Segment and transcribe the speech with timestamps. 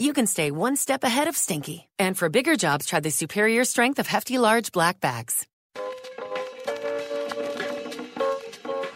[0.00, 1.88] you can stay one step ahead of stinky.
[1.98, 5.46] And for bigger jobs, try the superior strength of Hefty Large Black Bags.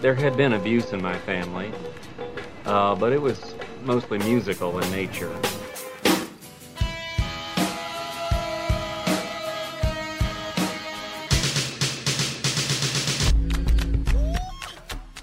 [0.00, 1.72] There had been abuse in my family,
[2.64, 5.34] uh, but it was mostly musical in nature.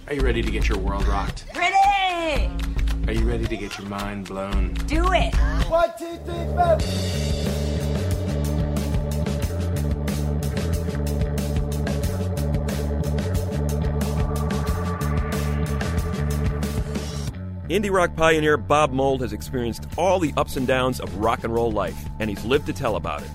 [0.07, 1.45] Are you ready to get your world rocked?
[1.55, 1.70] Ready!
[3.11, 4.73] Are you ready to get your mind blown?
[4.87, 5.35] Do it!
[5.67, 6.77] One, two, three, four.
[17.67, 21.53] Indie rock pioneer Bob Mould has experienced all the ups and downs of rock and
[21.53, 23.29] roll life, and he's lived to tell about it.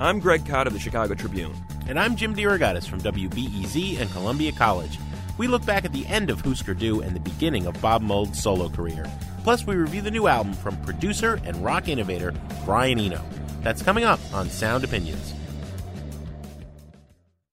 [0.00, 1.54] I'm Greg Kot of the Chicago Tribune.
[1.86, 4.98] And I'm Jim DeRogatis from WBEZ and Columbia College.
[5.40, 8.42] We look back at the end of Husker Du and the beginning of Bob Mould's
[8.42, 9.06] solo career.
[9.42, 12.34] Plus, we review the new album from producer and rock innovator
[12.66, 13.24] Brian Eno.
[13.62, 15.32] That's coming up on Sound Opinions.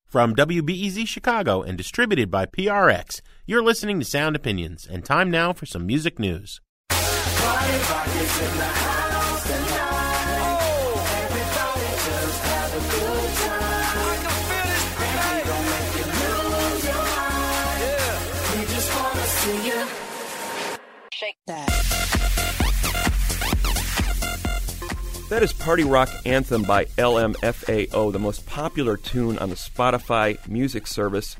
[0.06, 5.53] From WBEZ Chicago and distributed by PRX, you're listening to Sound Opinions, and time now
[5.53, 6.59] for some music news.
[21.28, 21.68] Shake that.
[25.30, 30.88] That is Party Rock Anthem by LMFAO, the most popular tune on the Spotify music
[30.88, 31.36] service.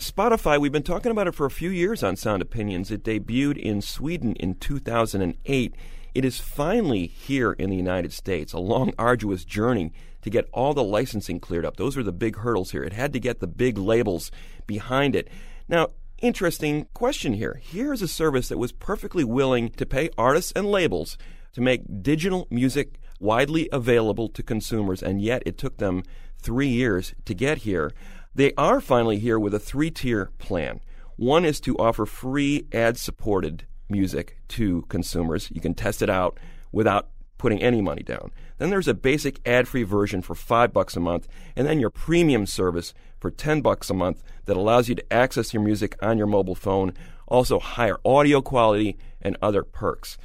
[0.00, 2.90] Spotify, we've been talking about it for a few years on Sound Opinions.
[2.90, 5.74] It debuted in Sweden in 2008.
[6.16, 10.74] It is finally here in the United States, a long, arduous journey to get all
[10.74, 11.76] the licensing cleared up.
[11.76, 12.82] Those are the big hurdles here.
[12.82, 14.32] It had to get the big labels
[14.66, 15.28] behind it.
[15.68, 17.60] Now, interesting question here.
[17.62, 21.16] Here is a service that was perfectly willing to pay artists and labels
[21.52, 26.02] to make digital music widely available to consumers, and yet it took them
[26.40, 27.92] three years to get here.
[28.34, 30.80] They are finally here with a three tier plan.
[31.16, 35.50] One is to offer free ad supported music to consumers.
[35.52, 36.38] You can test it out
[36.70, 37.08] without
[37.38, 38.30] putting any money down.
[38.58, 41.26] Then there's a basic ad free version for five bucks a month,
[41.56, 45.52] and then your premium service for 10 bucks a month that allows you to access
[45.52, 46.92] your music on your mobile phone,
[47.26, 50.18] also higher audio quality and other perks.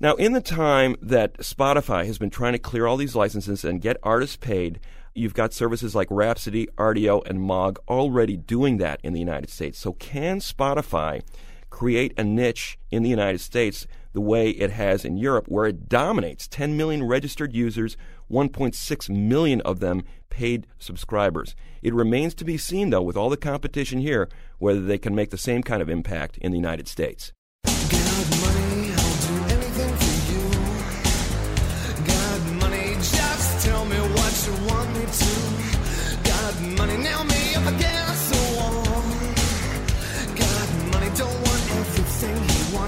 [0.00, 3.80] Now, in the time that Spotify has been trying to clear all these licenses and
[3.80, 4.80] get artists paid,
[5.14, 9.78] you've got services like Rhapsody, Rdio, and Mog already doing that in the United States.
[9.78, 11.22] So, can Spotify
[11.82, 15.88] create a niche in the United States the way it has in Europe, where it
[15.88, 17.96] dominates 10 million registered users,
[18.30, 21.56] 1.6 million of them paid subscribers?
[21.82, 24.28] It remains to be seen, though, with all the competition here,
[24.60, 27.32] whether they can make the same kind of impact in the United States.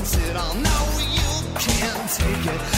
[0.04, 0.54] Wants it all.
[0.54, 2.73] No, you can't take it.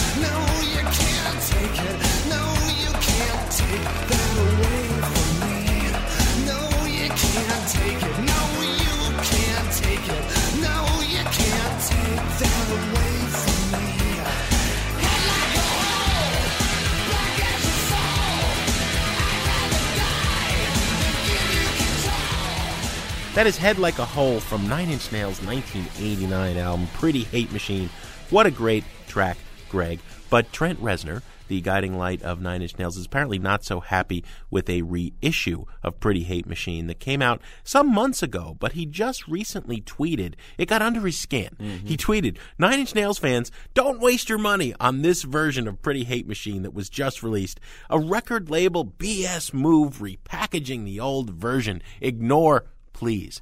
[23.37, 27.87] That is Head Like a Hole from Nine Inch Nails' 1989 album, Pretty Hate Machine.
[28.31, 29.37] What a great track,
[29.69, 29.99] Greg.
[30.31, 34.23] But Trent Reznor, the guiding light of Nine Inch Nails, is apparently not so happy
[34.49, 38.87] with a reissue of Pretty Hate Machine that came out some months ago, but he
[38.87, 41.55] just recently tweeted, it got under his skin.
[41.59, 41.85] Mm-hmm.
[41.85, 46.05] He tweeted, Nine Inch Nails fans, don't waste your money on this version of Pretty
[46.05, 47.59] Hate Machine that was just released.
[47.91, 51.83] A record label BS move repackaging the old version.
[52.01, 52.65] Ignore,
[52.97, 53.39] please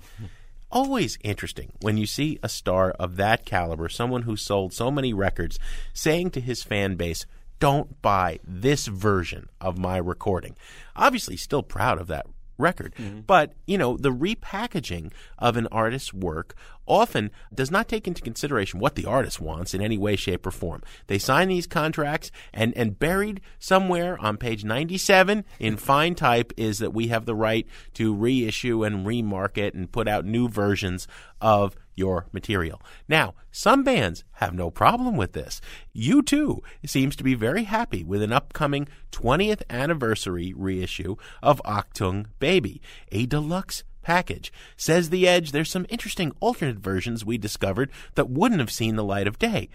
[0.76, 5.14] always interesting when you see a star of that caliber, someone who sold so many
[5.14, 5.58] records,
[5.94, 7.26] saying to his fan base,
[7.60, 10.56] don't buy this version of my recording.
[10.96, 12.94] Obviously, still proud of that record.
[12.96, 13.22] Mm-hmm.
[13.22, 16.56] But, you know, the repackaging of an artist's work
[16.88, 20.52] often does not take into consideration what the artist wants in any way, shape, or
[20.52, 20.82] form.
[21.08, 26.80] They sign these contracts, and, and buried somewhere on page 97 in fine type is
[26.80, 31.08] that we have the right to reissue and remarket and put out new versions
[31.42, 32.82] of your material.
[33.08, 35.62] Now, some bands have no problem with this.
[35.96, 42.82] U2 seems to be very happy with an upcoming 20th anniversary reissue of Achtung Baby,
[43.12, 44.54] a deluxe package.
[44.78, 49.04] Says The Edge, there's some interesting alternate versions we discovered that wouldn't have seen the
[49.04, 49.70] light of day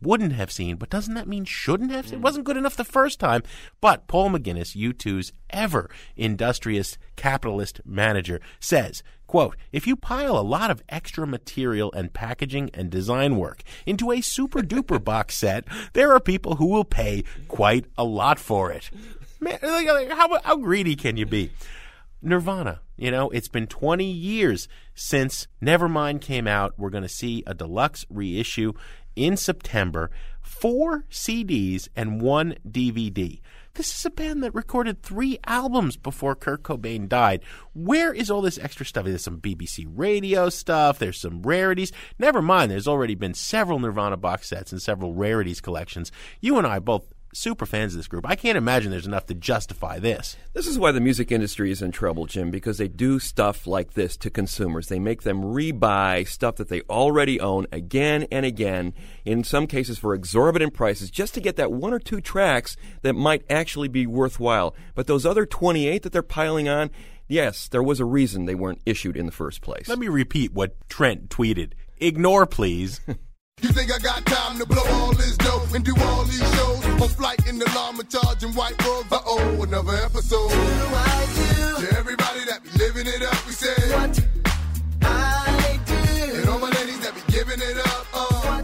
[0.00, 2.18] wouldn't have seen, but doesn't that mean shouldn't have seen?
[2.18, 3.42] It wasn't good enough the first time.
[3.80, 10.70] But Paul McGuinness, U2's ever industrious capitalist manager, says, quote, if you pile a lot
[10.70, 16.12] of extra material and packaging and design work into a super duper box set, there
[16.12, 18.90] are people who will pay quite a lot for it.
[19.40, 21.50] Man, like, how, how greedy can you be?
[22.22, 22.80] Nirvana.
[22.96, 26.74] You know, it's been 20 years since Nevermind came out.
[26.78, 28.72] We're going to see a deluxe reissue
[29.16, 33.40] in September, four CDs and one DVD.
[33.74, 37.42] This is a band that recorded three albums before Kurt Cobain died.
[37.72, 39.04] Where is all this extra stuff?
[39.04, 41.90] There's some BBC radio stuff, there's some rarities.
[42.16, 46.12] Never mind, there's already been several Nirvana box sets and several rarities collections.
[46.40, 48.28] You and I both super fans of this group.
[48.28, 50.36] I can't imagine there's enough to justify this.
[50.52, 53.94] This is why the music industry is in trouble, Jim, because they do stuff like
[53.94, 54.88] this to consumers.
[54.88, 58.94] They make them rebuy stuff that they already own again and again,
[59.24, 63.14] in some cases for exorbitant prices, just to get that one or two tracks that
[63.14, 64.74] might actually be worthwhile.
[64.94, 66.90] But those other 28 that they're piling on,
[67.26, 69.88] yes, there was a reason they weren't issued in the first place.
[69.88, 71.72] Let me repeat what Trent tweeted.
[71.98, 73.00] Ignore, please.
[73.62, 76.84] You think I got time to blow all this dough and do all these shows?
[76.86, 79.10] On flight in the llama charging white robes.
[79.10, 80.48] Uh oh, another episode.
[80.48, 81.26] Do I
[81.78, 81.86] do?
[81.86, 84.20] To everybody that be living it up, we say what
[85.02, 85.94] I do.
[86.40, 88.06] And all my ladies that be giving it up.
[88.12, 88.62] Uh.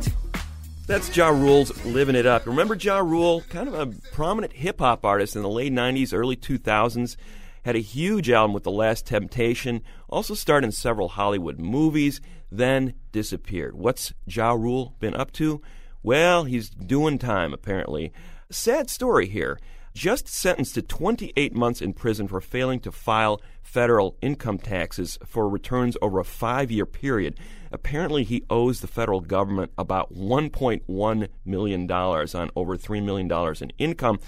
[0.87, 2.45] That's Ja Rule's Living It Up.
[2.47, 6.35] Remember Ja Rule, kind of a prominent hip hop artist in the late 90s, early
[6.37, 7.17] 2000s.
[7.65, 12.95] Had a huge album with The Last Temptation, also starred in several Hollywood movies, then
[13.13, 13.75] disappeared.
[13.75, 15.61] What's Ja Rule been up to?
[16.03, 18.13] Well, he's doing time, apparently.
[18.51, 19.59] Sad story here.
[19.93, 25.49] Just sentenced to 28 months in prison for failing to file federal income taxes for
[25.49, 27.39] returns over a five year period.
[27.73, 34.19] Apparently, he owes the federal government about $1.1 million on over $3 million in income.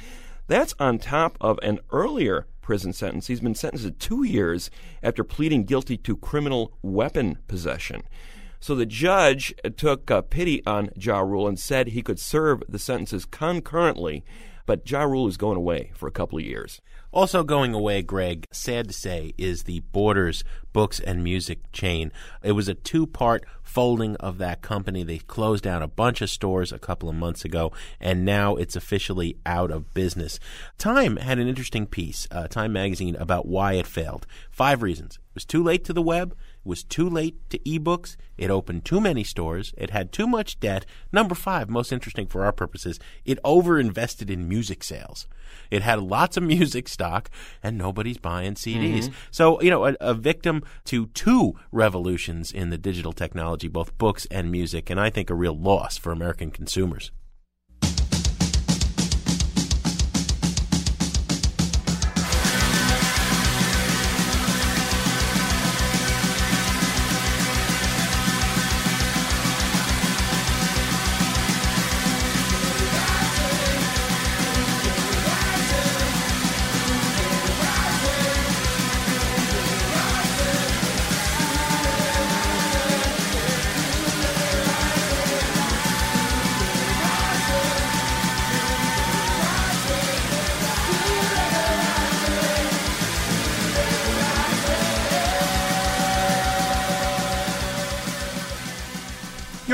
[0.46, 3.26] That's on top of an earlier prison sentence.
[3.26, 4.70] He's been sentenced to two years
[5.02, 8.02] after pleading guilty to criminal weapon possession.
[8.60, 12.78] So the judge took uh, pity on Ja Rule and said he could serve the
[12.78, 14.24] sentences concurrently,
[14.64, 16.80] but Ja Rule is going away for a couple of years.
[17.12, 22.10] Also going away, Greg, sad to say, is the Borders Books and Music chain.
[22.42, 25.02] It was a two part folding of that company.
[25.02, 28.76] They closed down a bunch of stores a couple of months ago, and now it's
[28.76, 30.40] officially out of business.
[30.78, 34.26] Time had an interesting piece, uh, Time magazine, about why it failed.
[34.50, 35.16] Five reasons.
[35.16, 36.34] It was too late to the web.
[36.64, 38.16] Was too late to ebooks.
[38.38, 39.74] It opened too many stores.
[39.76, 40.86] It had too much debt.
[41.12, 45.26] Number five, most interesting for our purposes, it overinvested in music sales.
[45.70, 47.30] It had lots of music stock,
[47.62, 49.08] and nobody's buying CDs.
[49.08, 49.12] Mhm.
[49.30, 54.26] So, you know, a, a victim to two revolutions in the digital technology, both books
[54.30, 57.10] and music, and I think a real loss for American consumers.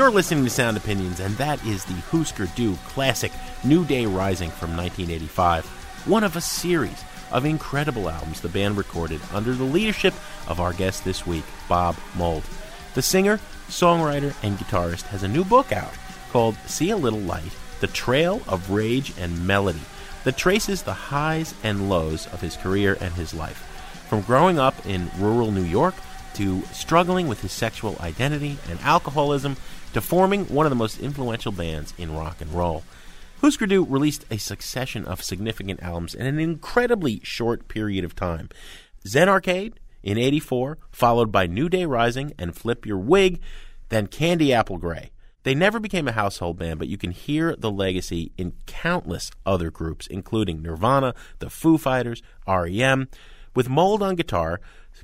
[0.09, 3.31] You're listening to Sound Opinions, and that is the Husker Du classic
[3.63, 5.67] New Day Rising from 1985,
[6.07, 10.15] one of a series of incredible albums the band recorded under the leadership
[10.47, 12.41] of our guest this week, Bob Mould.
[12.95, 15.93] The singer, songwriter, and guitarist has a new book out
[16.31, 19.83] called See a Little Light The Trail of Rage and Melody
[20.23, 23.59] that traces the highs and lows of his career and his life.
[24.09, 25.93] From growing up in rural New York
[26.33, 29.55] to struggling with his sexual identity and alcoholism
[29.93, 32.83] to forming one of the most influential bands in rock and roll.
[33.41, 38.49] Husker Du released a succession of significant albums in an incredibly short period of time.
[39.07, 43.39] Zen Arcade in 84, followed by New Day Rising and Flip Your Wig,
[43.89, 45.11] then Candy Apple Grey.
[45.43, 49.71] They never became a household band, but you can hear the legacy in countless other
[49.71, 53.07] groups, including Nirvana, the Foo Fighters, REM.
[53.55, 54.59] With Mould on guitar,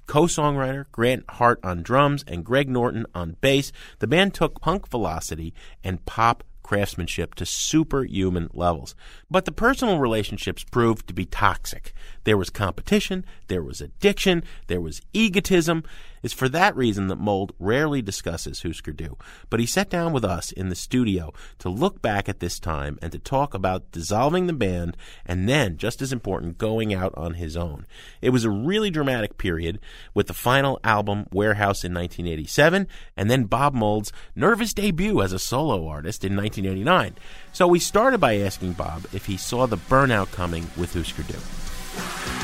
[0.07, 4.87] co songwriter Grant Hart on drums, and Greg Norton on bass, the band took punk
[4.87, 8.95] velocity and pop craftsmanship to superhuman levels.
[9.29, 11.93] But the personal relationships proved to be toxic.
[12.23, 15.83] There was competition, there was addiction, there was egotism.
[16.25, 19.15] It's for that reason that Mould rarely discusses Husker Du.
[19.51, 22.97] But he sat down with us in the studio to look back at this time
[22.99, 27.35] and to talk about dissolving the band and then, just as important, going out on
[27.35, 27.85] his own.
[28.23, 29.77] It was a really dramatic period
[30.15, 35.37] with the final album Warehouse in 1987 and then Bob Mould's nervous debut as a
[35.37, 37.17] solo artist in 1989.
[37.53, 42.34] So we started by asking Bob if he saw the burnout coming with Husker Du.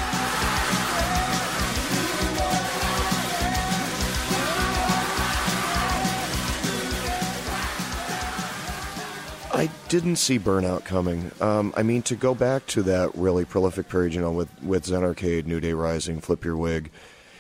[9.54, 11.32] I didn't see burnout coming.
[11.42, 14.86] Um, I mean, to go back to that really prolific period, you know, with with
[14.86, 16.90] Zen Arcade, New Day Rising, Flip Your Wig.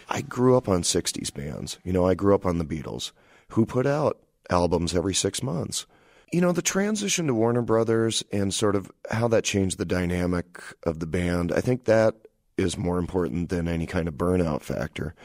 [0.10, 1.80] I grew up on '60s bands.
[1.84, 3.12] You know, I grew up on the Beatles,
[3.50, 4.18] who put out
[4.50, 5.86] albums every six months.
[6.34, 10.60] You know, the transition to Warner Brothers and sort of how that changed the dynamic
[10.84, 11.53] of the band.
[11.53, 12.15] I think that
[12.58, 15.15] is more important than any kind of burnout factor.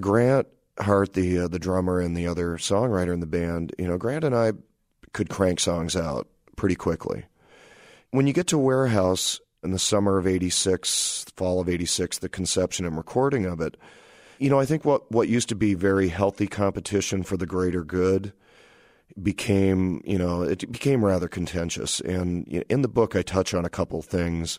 [0.00, 0.48] Grant
[0.80, 4.24] Hart, the uh, the drummer and the other songwriter in the band, you know, Grant
[4.24, 4.52] and I
[5.14, 7.24] could crank songs out pretty quickly.
[8.10, 12.84] When you get to Warehouse in the summer of 86, fall of 86, the conception
[12.84, 13.78] and recording of it,
[14.38, 17.82] you know, I think what, what used to be very healthy competition for the greater
[17.82, 18.32] good
[19.22, 22.00] became, you know, it became rather contentious.
[22.00, 24.58] And in the book, I touch on a couple things.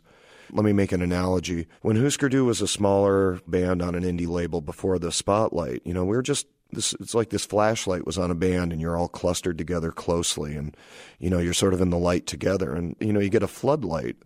[0.52, 1.68] Let me make an analogy.
[1.82, 5.94] When Husker Du was a smaller band on an indie label before the spotlight, you
[5.94, 8.98] know, we were just this it's like this flashlight was on a band and you're
[8.98, 10.76] all clustered together closely and
[11.20, 12.74] you know you're sort of in the light together.
[12.74, 14.18] And you know you get a floodlight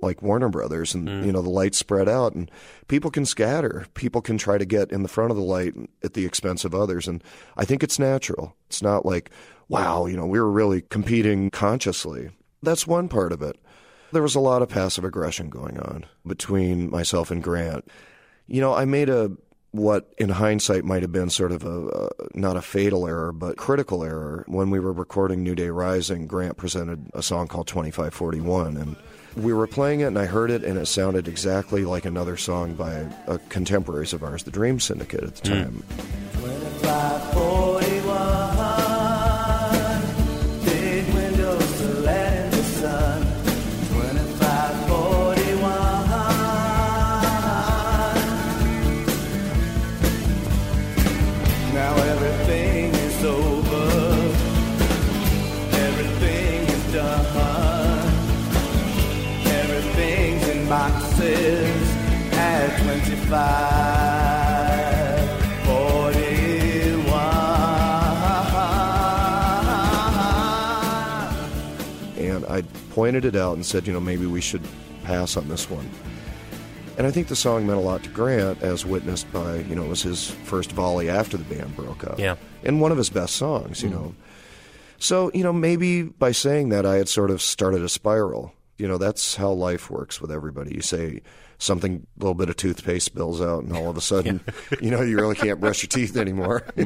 [0.00, 1.24] like Warner Brothers and mm.
[1.24, 2.50] you know the lights spread out and
[2.88, 3.86] people can scatter.
[3.94, 6.74] People can try to get in the front of the light at the expense of
[6.74, 7.06] others.
[7.06, 7.22] And
[7.56, 8.56] I think it's natural.
[8.66, 9.30] It's not like
[9.68, 12.30] wow you know we were really competing consciously.
[12.62, 13.56] That's one part of it.
[14.12, 17.86] There was a lot of passive aggression going on between myself and Grant.
[18.46, 19.30] You know I made a
[19.72, 24.04] what in hindsight might have been sort of a, not a fatal error but critical
[24.04, 24.44] error.
[24.46, 28.96] When we were recording new day rising grant presented a song called 2541 and
[29.36, 32.74] we were playing it and i heard it and it sounded exactly like another song
[32.74, 32.92] by
[33.26, 35.62] a, contemporaries of ours the dream syndicate at the Mm.
[35.62, 35.82] time.
[37.80, 38.01] Big
[72.94, 74.62] pointed it out and said, you know, maybe we should
[75.04, 75.88] pass on this one.
[76.98, 79.84] And I think the song meant a lot to Grant, as witnessed by, you know,
[79.84, 82.18] it was his first volley after the band broke up.
[82.18, 82.36] Yeah.
[82.64, 83.92] And one of his best songs, you Mm.
[83.92, 84.14] know.
[84.98, 88.52] So, you know, maybe by saying that, I had sort of started a spiral.
[88.78, 90.74] You know, that's how life works with everybody.
[90.74, 91.22] You say
[91.58, 94.40] something, a little bit of toothpaste spills out, and all of a sudden,
[94.80, 96.62] you know, you really can't brush your teeth anymore.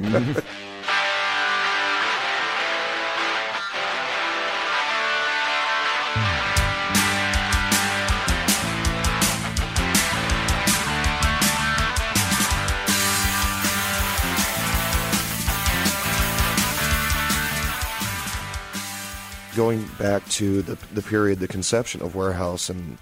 [19.57, 22.99] going back to the the period, the conception of warehouse, and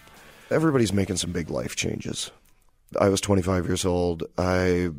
[0.51, 2.31] everybody's making some big life changes.
[2.99, 4.23] I was 25 years old.
[4.39, 4.91] I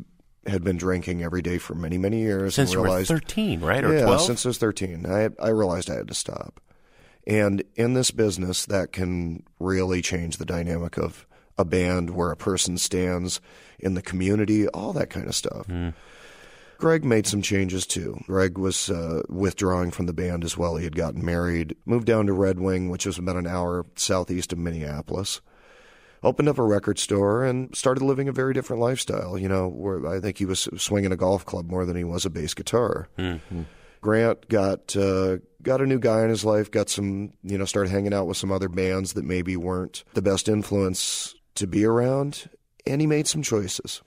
[0.46, 2.54] had been drinking every day for many, many years.
[2.54, 3.82] Since and you were realized, 13, right?
[3.82, 4.20] Or yeah, 12?
[4.20, 5.06] since I was 13.
[5.06, 6.60] I, I realized I had to stop.
[7.26, 11.26] And in this business, that can really change the dynamic of
[11.58, 13.40] a band where a person stands
[13.78, 15.66] in the community, all that kind of stuff.
[15.66, 15.90] Hmm.
[16.78, 18.20] Greg made some changes too.
[18.26, 20.76] Greg was uh, withdrawing from the band as well.
[20.76, 24.52] He had gotten married, moved down to Red Wing, which was about an hour southeast
[24.52, 25.40] of Minneapolis.
[26.22, 29.38] Opened up a record store and started living a very different lifestyle.
[29.38, 32.26] You know, where I think he was swinging a golf club more than he was
[32.26, 33.08] a bass guitar.
[34.00, 36.70] Grant got uh, got a new guy in his life.
[36.70, 40.22] Got some, you know, started hanging out with some other bands that maybe weren't the
[40.22, 42.50] best influence to be around,
[42.86, 44.02] and he made some choices.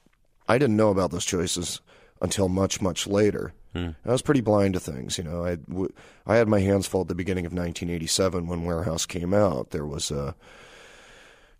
[0.47, 1.81] I didn't know about those choices
[2.21, 3.53] until much, much later.
[3.75, 5.17] I was pretty blind to things.
[5.17, 5.93] You know, I, w-
[6.27, 9.69] I had my hands full at the beginning of 1987 when Warehouse came out.
[9.69, 10.35] There was a,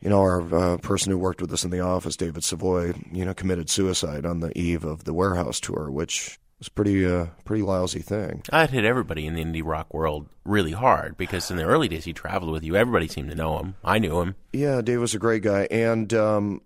[0.01, 3.24] you know, our uh, person who worked with us in the office, David Savoy, you
[3.24, 7.63] know, committed suicide on the eve of the Warehouse tour, which was pretty, uh, pretty
[7.63, 8.44] lousy thing.
[8.51, 12.04] I'd hit everybody in the indie rock world really hard because in the early days
[12.06, 12.75] he traveled with you.
[12.75, 13.75] Everybody seemed to know him.
[13.84, 14.36] I knew him.
[14.51, 16.62] Yeah, Dave was a great guy, and um,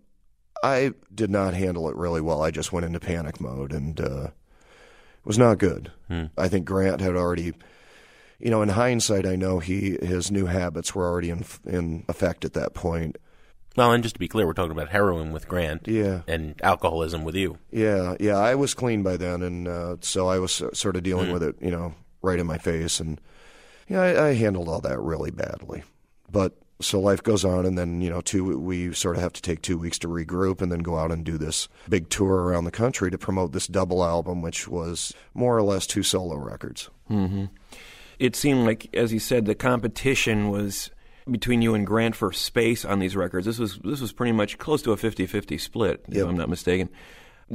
[0.63, 2.41] I did not handle it really well.
[2.41, 5.91] I just went into panic mode, and uh, it was not good.
[6.37, 7.53] I think Grant had already,
[8.39, 12.45] you know, in hindsight, I know he his new habits were already in in effect
[12.45, 13.17] at that point.
[13.75, 17.23] Well, and just to be clear, we're talking about heroin with Grant Yeah, and alcoholism
[17.23, 17.57] with you.
[17.71, 18.37] yeah, yeah.
[18.37, 21.33] I was clean by then, and uh, so I was sort of dealing Mm.
[21.33, 23.19] with it, you know, right in my face, and
[23.89, 25.81] yeah, I, I handled all that really badly.
[26.31, 29.41] But so life goes on, and then you know, two we sort of have to
[29.41, 32.65] take two weeks to regroup, and then go out and do this big tour around
[32.65, 36.89] the country to promote this double album, which was more or less two solo records.
[37.07, 37.45] hmm
[38.19, 40.89] It seemed like, as you said, the competition was
[41.29, 43.45] between you and Grant for space on these records.
[43.45, 46.27] This was this was pretty much close to a 50-50 split, if Yep.
[46.27, 46.89] I'm not mistaken.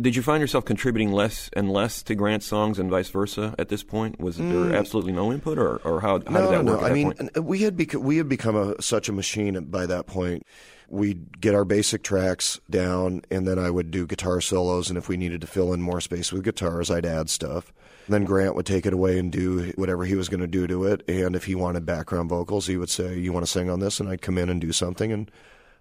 [0.00, 3.68] Did you find yourself contributing less and less to Grant's songs and vice versa at
[3.68, 4.20] this point?
[4.20, 4.68] Was Mm.
[4.70, 6.80] there absolutely no input, or, or how, how no, did that no, work?
[6.82, 6.86] no.
[6.86, 7.44] I mean, point?
[7.44, 10.44] we had bec- we had become a, such a machine by that point.
[10.90, 14.88] We'd get our basic tracks down, and then I would do guitar solos.
[14.88, 17.72] And if we needed to fill in more space with guitars, I'd add stuff.
[18.08, 20.84] Then Grant would take it away and do whatever he was going to do to
[20.84, 21.02] it.
[21.06, 24.00] And if he wanted background vocals, he would say, "You want to sing on this?"
[24.00, 25.12] And I'd come in and do something.
[25.12, 25.30] And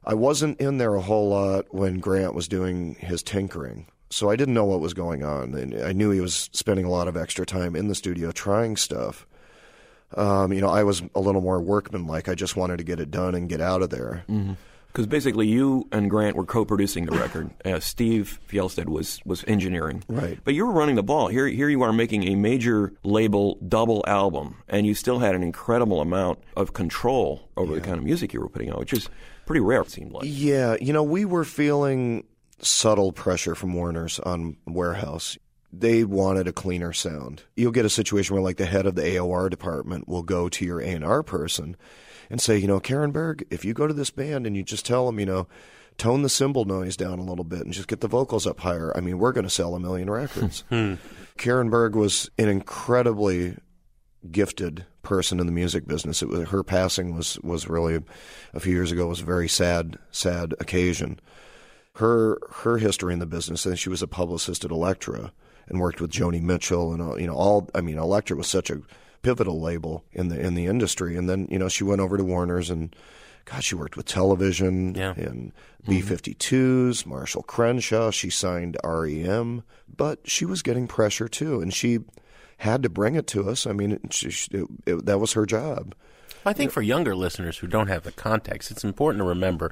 [0.03, 3.85] I wasn't in there a whole lot when Grant was doing his tinkering.
[4.09, 5.53] So I didn't know what was going on.
[5.53, 8.77] And I knew he was spending a lot of extra time in the studio trying
[8.77, 9.27] stuff.
[10.15, 12.29] Um, you know, I was a little more workmanlike.
[12.29, 14.23] I just wanted to get it done and get out of there.
[14.87, 17.51] Because basically, you and Grant were co-producing the record.
[17.65, 20.39] Uh, Steve Fjelstad was was engineering, Right.
[20.43, 21.27] But you were running the ball.
[21.27, 25.43] Here, here you are making a major label double album, and you still had an
[25.43, 29.09] incredible amount of control over the kind of music you were putting out, which is
[29.45, 29.81] pretty rare.
[29.81, 30.23] It seemed like.
[30.25, 32.23] Yeah, you know, we were feeling
[32.59, 35.37] subtle pressure from Warner's on Warehouse.
[35.71, 37.43] They wanted a cleaner sound.
[37.55, 40.65] You'll get a situation where, like, the head of the AOR department will go to
[40.65, 41.75] your A&R person
[42.29, 44.85] and say, you know, Karen Berg, if you go to this band and you just
[44.85, 45.47] tell them, you know,
[45.97, 48.95] tone the cymbal noise down a little bit and just get the vocals up higher,
[48.95, 50.63] I mean, we're going to sell a million records.
[50.69, 50.95] Hmm.
[51.37, 53.55] Karen Berg was an incredibly
[54.31, 56.21] gifted person in the music business.
[56.21, 58.01] It was her passing was was really
[58.53, 61.19] a few years ago was a very sad sad occasion.
[61.97, 65.31] Her her history in the business, and she was a publicist at Elektra
[65.67, 67.69] and worked with Joni Mitchell and all, you know all.
[67.73, 68.81] I mean, Elektra was such a
[69.23, 72.23] pivotal label in the in the industry, and then you know she went over to
[72.23, 72.95] Warner's and.
[73.49, 75.13] God, she worked with television Yeah.
[75.15, 75.53] and
[75.85, 75.89] mm-hmm.
[75.89, 78.11] B 52s, Marshall Crenshaw.
[78.11, 81.99] She signed REM, but she was getting pressure too, and she
[82.57, 83.65] had to bring it to us.
[83.65, 85.95] I mean, she- it, it, that was her job.
[86.45, 89.71] I think for younger listeners who don't have the context, it's important to remember,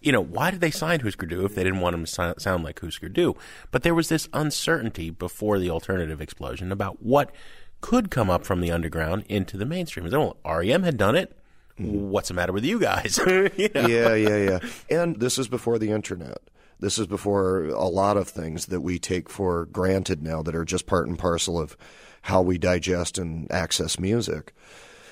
[0.00, 2.64] you know, why did they sign Husker Du if they didn't want him to sound
[2.64, 3.34] like Husker Du?
[3.70, 7.32] But there was this uncertainty before the alternative explosion about what
[7.80, 10.08] could come up from the underground into the mainstream.
[10.10, 11.36] Well, REM had done it.
[11.78, 12.10] Mm-hmm.
[12.10, 13.18] What's the matter with you guys?
[13.26, 13.86] You know?
[13.86, 14.58] Yeah, yeah, yeah.
[14.90, 16.38] And this is before the internet.
[16.78, 20.64] This is before a lot of things that we take for granted now that are
[20.64, 21.76] just part and parcel of
[22.22, 24.52] how we digest and access music.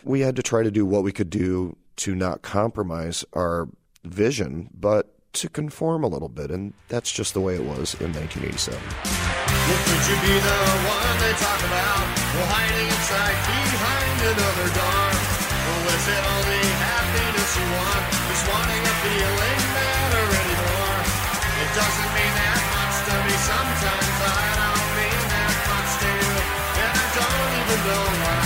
[0.04, 3.68] We had to try to do what we could do to not compromise our
[4.04, 6.50] vision, but to conform a little bit.
[6.50, 8.78] And that's just the way it was in 1987.
[8.78, 12.04] Could you be the one they talk about?
[12.36, 15.08] Well, hiding inside behind another door.
[15.64, 18.04] Well, is it only happiness you want?
[18.28, 19.60] Just wanting a feeling
[20.44, 20.98] anymore.
[21.64, 24.16] It doesn't mean that much to me sometimes.
[24.20, 26.34] I don't mean that much to you.
[26.84, 28.43] And I don't even know what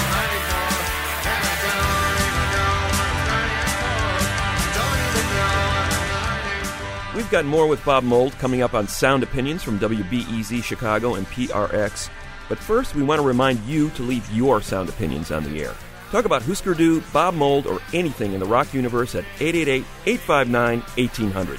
[7.18, 11.26] We've got more with Bob Mould coming up on Sound Opinions from WBEZ Chicago and
[11.26, 12.08] PRX.
[12.48, 15.74] But first, we want to remind you to leave your sound opinions on the air.
[16.12, 20.80] Talk about Husker Du, Bob Mould, or anything in the rock universe at 888 859
[20.96, 21.58] 1800.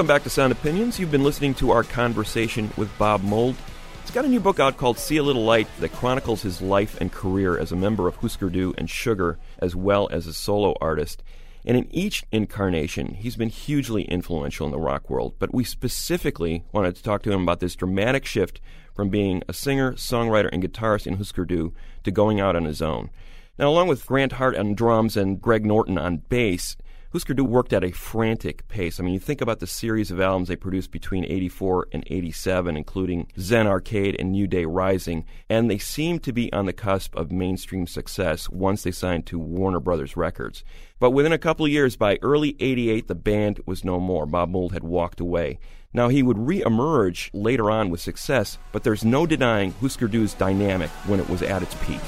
[0.00, 0.98] Welcome back to Sound Opinions.
[0.98, 3.54] You've been listening to our conversation with Bob Mould.
[4.00, 6.98] He's got a new book out called See a Little Light that chronicles his life
[7.02, 10.74] and career as a member of Husker Du and Sugar, as well as a solo
[10.80, 11.22] artist.
[11.66, 15.34] And in each incarnation, he's been hugely influential in the rock world.
[15.38, 18.58] But we specifically wanted to talk to him about this dramatic shift
[18.94, 22.80] from being a singer, songwriter, and guitarist in Husker Du to going out on his
[22.80, 23.10] own.
[23.58, 26.78] Now, along with Grant Hart on drums and Greg Norton on bass,
[27.12, 29.00] Husker Du worked at a frantic pace.
[29.00, 32.76] I mean, you think about the series of albums they produced between 84 and 87,
[32.76, 37.16] including Zen Arcade and New Day Rising, and they seemed to be on the cusp
[37.16, 40.62] of mainstream success once they signed to Warner Brothers Records.
[41.00, 44.24] But within a couple of years, by early 88, the band was no more.
[44.24, 45.58] Bob Mould had walked away.
[45.92, 50.90] Now, he would re-emerge later on with success, but there's no denying Husker Du's dynamic
[51.08, 52.00] when it was at its peak.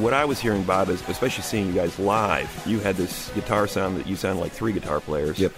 [0.00, 3.66] What I was hearing, Bob, is especially seeing you guys live, you had this guitar
[3.66, 5.38] sound that you sounded like three guitar players.
[5.38, 5.52] Yep.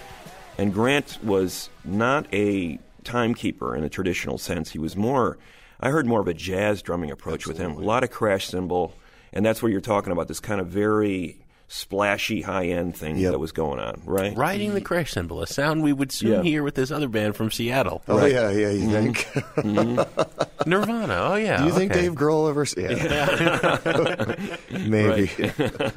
[0.58, 4.70] And Grant was not a timekeeper in a traditional sense.
[4.70, 5.38] He was more,
[5.80, 7.66] I heard more of a jazz drumming approach Absolutely.
[7.66, 7.82] with him.
[7.82, 8.94] A lot of crash cymbal.
[9.32, 11.41] And that's where you're talking about this kind of very
[11.72, 13.32] splashy high end thing yep.
[13.32, 14.36] that was going on, right?
[14.36, 16.42] Riding the crash cymbal, a sound we would soon yeah.
[16.42, 18.02] hear with this other band from Seattle.
[18.08, 18.30] Oh right?
[18.30, 18.70] yeah, yeah.
[18.70, 18.92] You mm-hmm.
[18.92, 19.16] think
[19.56, 20.70] mm-hmm.
[20.70, 21.14] Nirvana?
[21.14, 21.56] Oh yeah.
[21.56, 21.78] Do you okay.
[21.78, 22.66] think Dave Grohl ever?
[22.76, 24.36] Yeah,
[24.86, 25.30] maybe.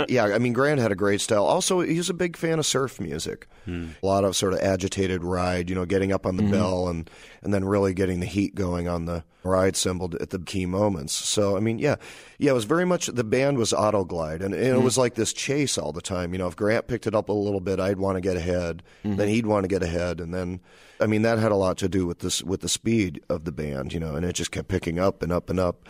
[0.14, 1.44] yeah, I mean Grant had a great style.
[1.44, 3.48] Also, he's a big fan of surf music.
[3.66, 3.90] Hmm.
[4.02, 6.54] A lot of sort of agitated ride, you know, getting up on the mm-hmm.
[6.54, 7.10] bell and
[7.46, 11.14] and then really getting the heat going on the ride cymbal at the key moments.
[11.14, 11.96] So I mean, yeah,
[12.40, 14.76] yeah, it was very much the band was Autoglide, and, and mm-hmm.
[14.76, 16.34] it was like this chase all the time.
[16.34, 18.84] You know, if Grant picked it up a little bit, I'd want to get ahead,
[19.06, 19.16] mm-hmm.
[19.16, 20.60] then he'd want to get ahead, and then
[21.00, 23.52] I mean that had a lot to do with this with the speed of the
[23.52, 25.88] band, you know, and it just kept picking up and up and up.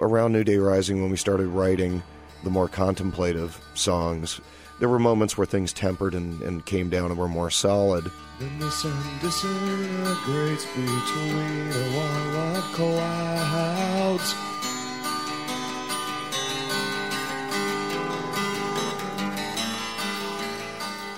[0.00, 2.02] Around New Day Rising, when we started writing
[2.44, 4.40] the more contemplative songs,
[4.78, 8.10] there were moments where things tempered and, and came down and were more solid.
[8.38, 14.34] Then the sun disintegrates between a of clouds.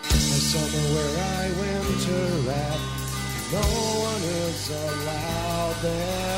[0.04, 2.30] A summer where I winter
[3.52, 6.29] no one is allowed there.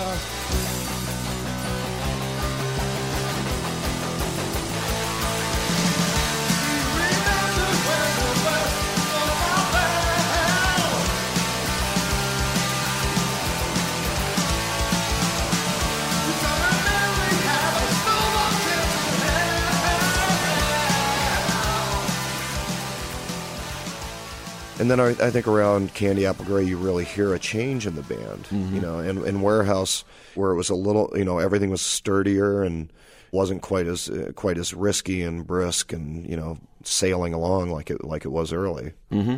[24.83, 27.95] And then I, I, think around Candy Apple Grey, you really hear a change in
[27.95, 28.49] the band.
[28.51, 28.75] Mm-hmm.
[28.75, 32.65] You know, and, and Warehouse, where it was a little, you know, everything was sturdier
[32.65, 32.93] and
[33.31, 37.91] wasn't quite as uh, quite as risky and brisk and you know sailing along like
[37.93, 38.93] it like it was early.
[39.13, 39.37] Mm-hmm.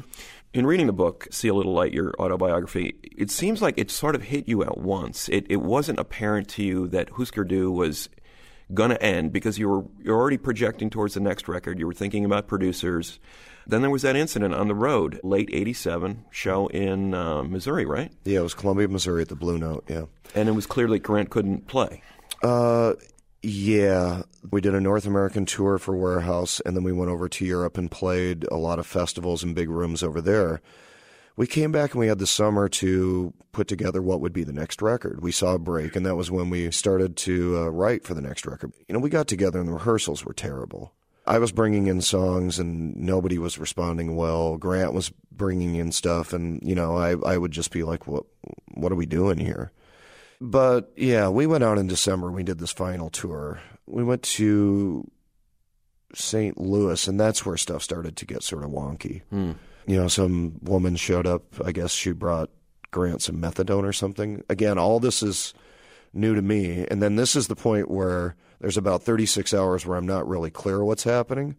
[0.55, 4.15] In reading the book, See a Little Light, your autobiography, it seems like it sort
[4.15, 5.29] of hit you at once.
[5.29, 8.09] It, it wasn't apparent to you that Husker Du was
[8.73, 11.79] going to end because you were you're already projecting towards the next record.
[11.79, 13.21] You were thinking about producers.
[13.67, 18.13] Then there was that incident on the road, late '87 show in uh, Missouri, right?
[18.25, 19.85] Yeah, it was Columbia, Missouri at the Blue Note.
[19.89, 22.03] Yeah, and it was clearly Grant couldn't play.
[22.43, 22.95] Uh,
[23.43, 27.45] yeah, we did a North American tour for Warehouse, and then we went over to
[27.45, 30.61] Europe and played a lot of festivals and big rooms over there.
[31.37, 34.53] We came back and we had the summer to put together what would be the
[34.53, 35.21] next record.
[35.21, 38.23] We saw a break, and that was when we started to uh, write for the
[38.23, 38.73] next record.
[38.89, 40.93] You know, we got together and the rehearsals were terrible.
[41.27, 44.59] I was bringing in songs and nobody was responding well.
[44.59, 48.25] Grant was bringing in stuff, and you know, I I would just be like, "What
[48.75, 49.73] what are we doing here?"
[50.41, 52.31] But yeah, we went out in December.
[52.31, 53.61] We did this final tour.
[53.87, 55.11] We went to
[56.15, 56.59] St.
[56.59, 59.23] Louis, and that's where stuff started to get sort of wonky.
[59.33, 59.57] Mm.
[59.87, 61.45] You know, some woman showed up.
[61.65, 62.51] I guess she brought
[62.91, 64.43] Grant some methadone or something.
[64.49, 65.55] Again, all this is
[66.13, 66.87] new to me.
[66.91, 70.51] And then this is the point where there's about 36 hours where I'm not really
[70.51, 71.57] clear what's happening.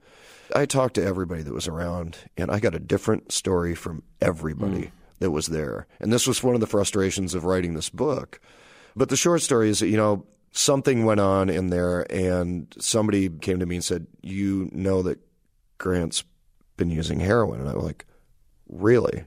[0.56, 4.86] I talked to everybody that was around, and I got a different story from everybody
[4.86, 4.91] mm.
[5.20, 5.88] that was there.
[6.00, 8.39] And this was one of the frustrations of writing this book
[8.96, 13.30] but the short story is that, you know, something went on in there and somebody
[13.30, 15.20] came to me and said, You know that
[15.78, 16.24] Grant's
[16.78, 17.60] been using heroin.
[17.60, 18.06] And I was like,
[18.70, 19.26] Really?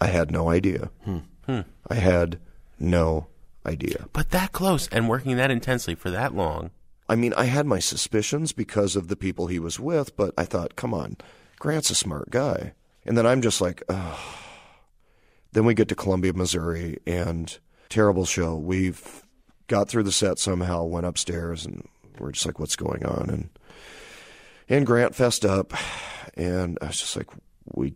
[0.00, 0.90] I had no idea.
[1.04, 1.18] Hmm.
[1.46, 1.60] Hmm.
[1.88, 2.40] I had
[2.78, 3.28] no
[3.66, 4.06] idea.
[4.12, 6.70] But that close and working that intensely for that long.
[7.08, 10.44] I mean, I had my suspicions because of the people he was with, but I
[10.44, 11.16] thought, come on,
[11.58, 12.74] Grant's a smart guy.
[13.04, 14.18] And then I'm just like, oh.
[15.52, 18.56] Then we get to Columbia, Missouri, and terrible show.
[18.56, 19.24] We've
[19.66, 23.28] got through the set somehow, went upstairs, and we're just like, what's going on?
[23.28, 23.50] And
[24.68, 25.72] and Grant fessed up,
[26.34, 27.26] and I was just like,
[27.74, 27.94] we.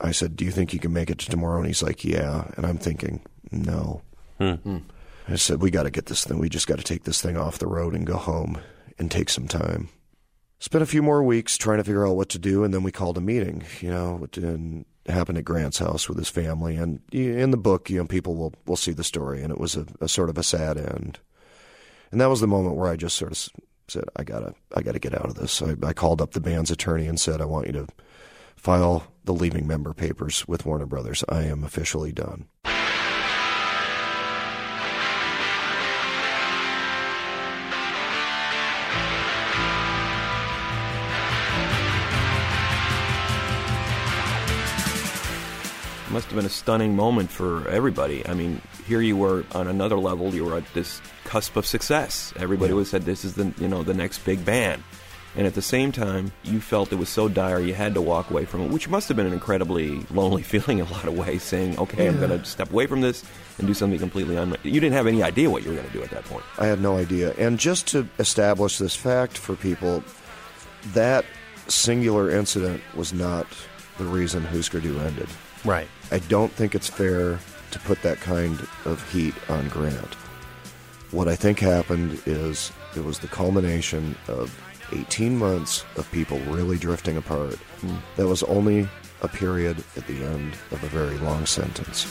[0.00, 1.58] I said, do you think you can make it to tomorrow?
[1.58, 2.48] And he's like, yeah.
[2.56, 4.02] And I'm thinking, no.
[4.38, 4.78] Hmm.
[5.28, 6.38] I said, we got to get this thing.
[6.38, 8.58] We just got to take this thing off the road and go home
[8.98, 9.90] and take some time.
[10.58, 12.90] Spent a few more weeks trying to figure out what to do, and then we
[12.90, 13.64] called a meeting.
[13.80, 16.76] You know, and happened at Grant's house with his family.
[16.76, 19.76] And in the book, you know, people will will see the story, and it was
[19.76, 21.18] a, a sort of a sad end.
[22.10, 23.48] And that was the moment where I just sort of
[23.88, 26.70] said, "I gotta, I gotta get out of this." I, I called up the band's
[26.70, 27.86] attorney and said, "I want you to
[28.56, 31.24] file the leaving member papers with Warner Brothers.
[31.28, 32.48] I am officially done."
[46.10, 48.26] Must have been a stunning moment for everybody.
[48.26, 50.34] I mean, here you were on another level.
[50.34, 52.32] You were at this cusp of success.
[52.36, 52.76] Everybody yeah.
[52.76, 54.82] was said this is the you know the next big band,
[55.36, 58.30] and at the same time, you felt it was so dire you had to walk
[58.30, 61.16] away from it, which must have been an incredibly lonely feeling in a lot of
[61.16, 61.42] ways.
[61.42, 62.10] Saying, "Okay, yeah.
[62.10, 63.24] I'm going to step away from this
[63.58, 65.92] and do something completely unrelated." You didn't have any idea what you were going to
[65.92, 66.44] do at that point.
[66.58, 70.02] I had no idea, and just to establish this fact for people,
[70.92, 71.24] that
[71.68, 73.46] singular incident was not
[73.98, 75.28] the reason Husker Du ended.
[75.64, 75.88] Right.
[76.10, 77.38] I don't think it's fair
[77.70, 80.14] to put that kind of heat on Grant.
[81.10, 84.58] What I think happened is it was the culmination of
[84.92, 87.58] 18 months of people really drifting apart.
[87.80, 87.98] Mm.
[88.16, 88.88] That was only
[89.20, 92.06] a period at the end of a very long sentence.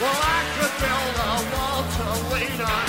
[0.00, 2.87] Well, I could build a wall to lean on,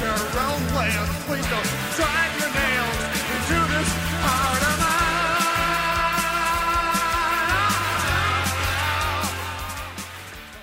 [0.00, 1.10] your own plans.
[1.26, 2.96] Please don't drive your nails
[3.34, 3.88] into this
[4.24, 4.76] heart of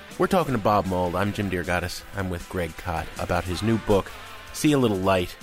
[0.10, 0.18] mine.
[0.18, 1.16] We're talking to Bob Mould.
[1.16, 2.02] I'm Jim DeRogatis.
[2.16, 4.12] I'm with Greg Kot about his new book,
[4.54, 5.36] See a Little Light.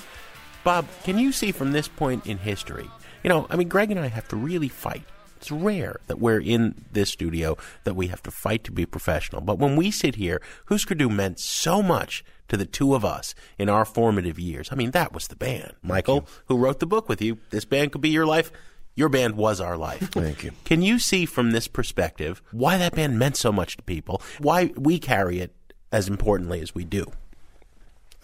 [0.64, 2.90] Bob, can you see from this point in history?
[3.22, 5.04] You know, I mean, Greg and I have to really fight
[5.44, 9.42] it's rare that we're in this studio that we have to fight to be professional.
[9.42, 13.34] But when we sit here, Husker Du meant so much to the two of us
[13.58, 14.68] in our formative years.
[14.70, 15.72] I mean, that was the band.
[15.82, 18.52] Michael, who wrote the book with you, this band could be your life.
[18.94, 20.00] Your band was our life.
[20.12, 20.52] Thank you.
[20.64, 24.22] Can you see from this perspective why that band meant so much to people?
[24.38, 25.54] Why we carry it
[25.90, 27.10] as importantly as we do?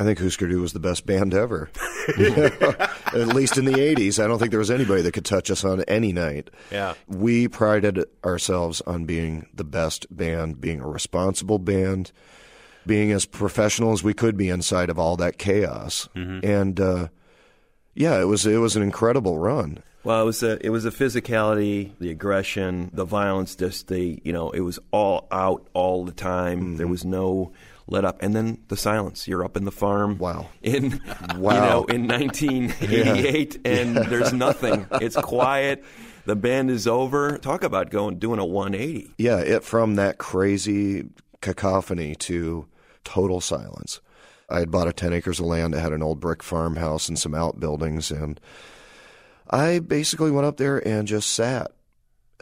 [0.00, 1.70] I think Husker Du was the best band ever.
[2.08, 4.22] At least in the 80s.
[4.22, 6.48] I don't think there was anybody that could touch us on any night.
[6.70, 6.94] Yeah.
[7.06, 12.12] We prided ourselves on being the best band, being a responsible band,
[12.90, 16.08] being as professional as we could be inside of all that chaos.
[16.16, 16.44] Mm-hmm.
[16.44, 17.06] And uh,
[17.94, 19.78] yeah, it was it was an incredible run.
[20.02, 23.54] Well, it was a it was a physicality, the aggression, the violence.
[23.54, 26.58] Just the you know, it was all out all the time.
[26.60, 26.76] Mm-hmm.
[26.78, 27.52] There was no
[27.86, 29.28] let up, and then the silence.
[29.28, 30.18] You're up in the farm.
[30.18, 30.48] Wow.
[30.62, 31.00] In
[31.36, 31.54] Wow.
[31.54, 34.02] you know in 1988, and Yeah.
[34.02, 34.86] there's nothing.
[35.00, 35.84] It's quiet.
[36.24, 37.38] The band is over.
[37.38, 39.14] Talk about going doing a 180.
[39.16, 41.08] Yeah, it from that crazy
[41.40, 42.66] cacophony to
[43.04, 44.00] total silence.
[44.48, 47.18] I had bought a 10 acres of land that had an old brick farmhouse and
[47.18, 48.40] some outbuildings, and
[49.48, 51.72] I basically went up there and just sat.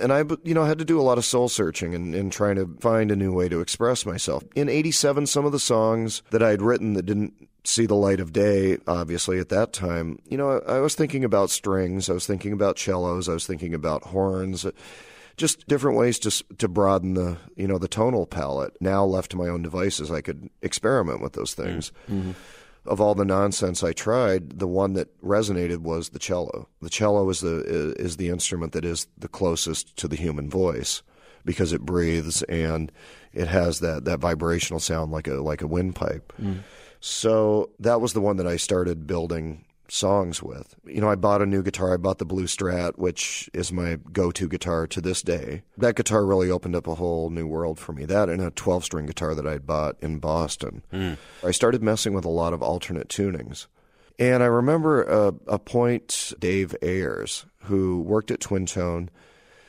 [0.00, 2.54] And I, you know, had to do a lot of soul searching and, and trying
[2.56, 4.44] to find a new way to express myself.
[4.54, 8.20] In 87, some of the songs that I had written that didn't see the light
[8.20, 12.12] of day, obviously, at that time, you know, I, I was thinking about strings, I
[12.12, 14.64] was thinking about cellos, I was thinking about horns
[15.38, 18.76] just different ways to to broaden the you know the tonal palette.
[18.80, 21.92] Now left to my own devices, I could experiment with those things.
[22.10, 22.18] Mm.
[22.18, 22.30] Mm-hmm.
[22.86, 26.68] Of all the nonsense I tried, the one that resonated was the cello.
[26.80, 31.02] The cello is the is the instrument that is the closest to the human voice
[31.44, 32.92] because it breathes and
[33.32, 36.32] it has that, that vibrational sound like a like a windpipe.
[36.40, 36.60] Mm.
[37.00, 40.74] So that was the one that I started building songs with.
[40.86, 41.94] You know, I bought a new guitar.
[41.94, 45.62] I bought the Blue Strat, which is my go-to guitar to this day.
[45.76, 48.04] That guitar really opened up a whole new world for me.
[48.04, 50.82] That and a 12-string guitar that I bought in Boston.
[51.44, 53.66] I started messing with a lot of alternate tunings.
[54.18, 59.10] And I remember a, a point Dave Ayers, who worked at Twin Tone,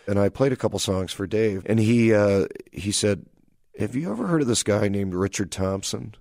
[0.08, 3.28] and I played a couple songs for Dave, and he uh, he said,
[3.78, 6.16] "Have you ever heard of this guy named Richard Thompson?"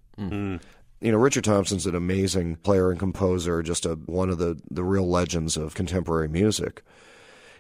[1.01, 4.85] You know, Richard Thompson's an amazing player and composer, just a, one of the, the
[4.85, 6.83] real legends of contemporary music.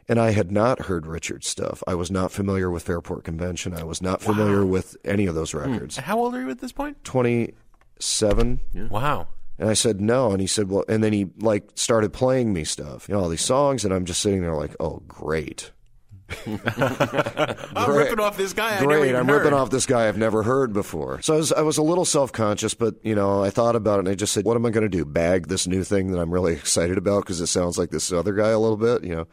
[0.09, 1.83] And I had not heard Richard's stuff.
[1.87, 3.74] I was not familiar with Fairport Convention.
[3.74, 5.59] I was not familiar with any of those hmm.
[5.59, 5.98] records.
[5.98, 7.05] How old are you at this point?
[7.05, 8.61] 27.
[8.90, 9.29] Wow.
[9.59, 12.62] And I said no, and he said, "Well," and then he like started playing me
[12.62, 15.72] stuff, you know, all these songs, and I'm just sitting there like, "Oh, great,
[16.47, 18.77] I'm ripping off this guy.
[18.77, 19.09] I never great!
[19.11, 19.38] even I'm heard.
[19.43, 22.05] ripping off this guy I've never heard before." So I was, I was a little
[22.05, 24.67] self conscious, but you know, I thought about it, and I just said, "What am
[24.67, 25.05] I going to do?
[25.05, 28.33] Bag this new thing that I'm really excited about because it sounds like this other
[28.35, 29.27] guy a little bit, you know?"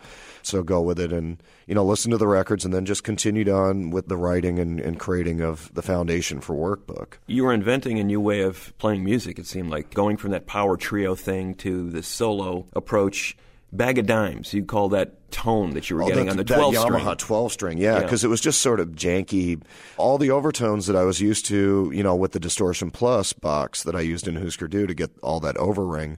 [0.44, 3.50] So go with it, and you know, listen to the records, and then just continued
[3.50, 7.14] on with the writing and, and creating of the foundation for Workbook.
[7.26, 9.40] You were inventing a new way of playing music.
[9.40, 13.36] It seemed like going from that power trio thing to the solo approach.
[13.76, 14.54] Bag of dimes.
[14.54, 17.04] You call that tone that you were Oh, getting that- on the that 12 string.
[17.04, 18.02] Yamaha 12 string, yeah, Yeah.
[18.04, 19.62] because it was just sort of janky.
[19.98, 23.84] All the overtones that I was used to, you know, with the Distortion Plus box
[23.84, 26.18] that I used in Hüsker Dü to get all that overring.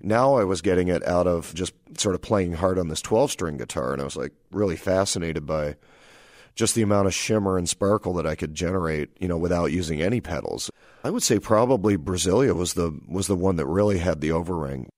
[0.00, 3.30] Now I was getting it out of just sort of playing hard on this 12
[3.30, 5.76] string guitar, and I was like really fascinated by
[6.54, 10.00] just the amount of shimmer and sparkle that I could generate, you know, without using
[10.00, 10.70] any pedals.
[11.02, 14.88] I would say probably Brasilia was the was the one that really had the overring.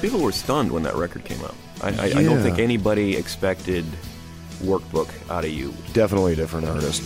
[0.00, 1.54] People were stunned when that record came out.
[1.82, 3.84] I, I, I don't think anybody expected
[4.62, 5.74] workbook out of you.
[5.92, 7.02] Definitely a different artist.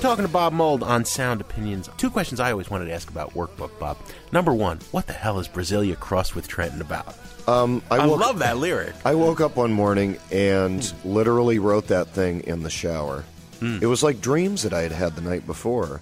[0.00, 1.90] Talking to Bob Mould on Sound Opinions.
[1.98, 3.98] Two questions I always wanted to ask about Workbook, Bob.
[4.32, 7.14] Number one, what the hell is Brasilia crossed with Trenton about?
[7.46, 8.94] Um, I woke- love that lyric.
[9.04, 13.24] I woke up one morning and literally wrote that thing in the shower.
[13.62, 16.00] It was like dreams that I had had the night before.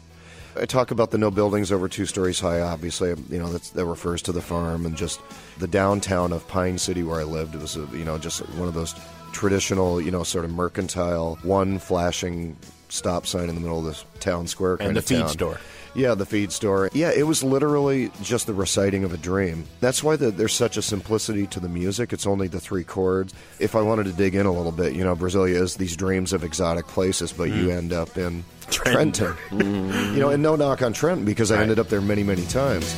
[0.56, 2.61] I talk about the no buildings over two stories high.
[2.61, 5.20] Obviously, you know that's, that refers to the farm and just
[5.58, 7.56] the downtown of Pine City where I lived.
[7.56, 8.94] It was a, you know just one of those
[9.32, 12.56] traditional, you know, sort of mercantile, one flashing
[12.88, 15.29] stop sign in the middle of the town square And the feed town.
[15.29, 15.61] store.
[15.94, 16.90] Yeah, the feed store.
[16.92, 19.64] Yeah, it was literally just the reciting of a dream.
[19.81, 22.12] That's why the, there's such a simplicity to the music.
[22.12, 23.32] It's only the three chords.
[23.59, 26.32] If I wanted to dig in a little bit, you know, Brasilia is these dreams
[26.32, 27.76] of exotic places, but you Mm.
[27.76, 29.34] end up in Trenton.
[29.49, 30.14] Trenton.
[30.14, 32.95] you know, and no knock on Trenton because I ended up there many, many times.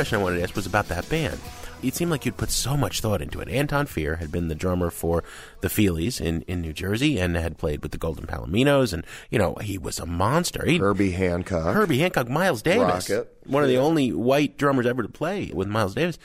[0.00, 1.38] Question I wanted to ask was about that band.
[1.82, 3.50] It seemed like you'd put so much thought into it.
[3.50, 5.22] Anton Fier had been the drummer for
[5.60, 9.38] the Feelies in, in New Jersey and had played with the Golden Palominos, and you
[9.38, 10.64] know he was a monster.
[10.64, 13.26] He, Herbie Hancock, Herbie Hancock, Miles Davis, Rockit.
[13.44, 16.16] one of the only white drummers ever to play with Miles Davis,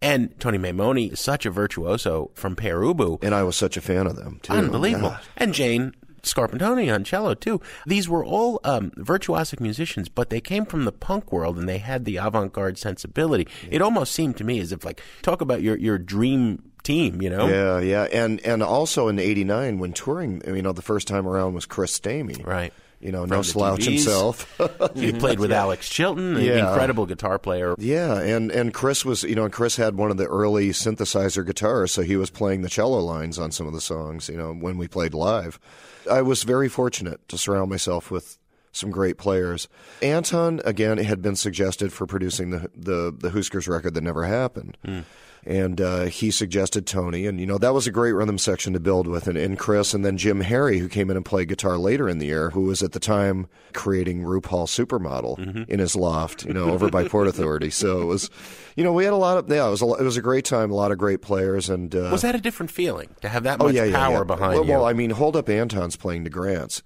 [0.00, 4.06] and Tony Maimone, such a virtuoso from Pere Ubu, and I was such a fan
[4.06, 4.54] of them too.
[4.54, 5.20] unbelievable, God.
[5.36, 5.94] and Jane.
[6.22, 7.60] Scarpantoni on cello too.
[7.86, 11.78] These were all um, virtuosic musicians, but they came from the punk world and they
[11.78, 13.46] had the avant-garde sensibility.
[13.70, 17.30] It almost seemed to me as if, like, talk about your your dream team, you
[17.30, 17.46] know?
[17.48, 21.54] Yeah, yeah, and and also in '89 when touring, you know, the first time around
[21.54, 22.72] was Chris Stamey, right?
[23.00, 23.86] You know, From no slouch dB's.
[23.86, 24.60] himself.
[24.96, 26.68] he played with Alex Chilton, an Yeah.
[26.68, 27.76] incredible guitar player.
[27.78, 31.46] Yeah, and and Chris was, you know, and Chris had one of the early synthesizer
[31.46, 34.52] guitars, so he was playing the cello lines on some of the songs, you know,
[34.52, 35.60] when we played live.
[36.08, 38.38] I was very fortunate to surround myself with
[38.72, 39.68] some great players.
[40.02, 44.76] Anton again had been suggested for producing the the the Huskers record that never happened.
[44.84, 45.00] Hmm.
[45.48, 48.80] And uh, he suggested Tony, and you know that was a great rhythm section to
[48.80, 51.78] build with, and, and Chris, and then Jim Harry, who came in and played guitar
[51.78, 56.44] later in the year, who was at the time creating RuPaul Supermodel in his loft,
[56.44, 57.70] you know, over by Port Authority.
[57.70, 58.28] So it was,
[58.76, 60.44] you know, we had a lot of yeah, it was a, it was a great
[60.44, 63.44] time, a lot of great players, and uh, Was that a different feeling to have
[63.44, 64.24] that oh much yeah, yeah, power yeah.
[64.24, 64.72] behind well, you?
[64.72, 66.82] Well, I mean, Hold Up Anton's playing to Grants.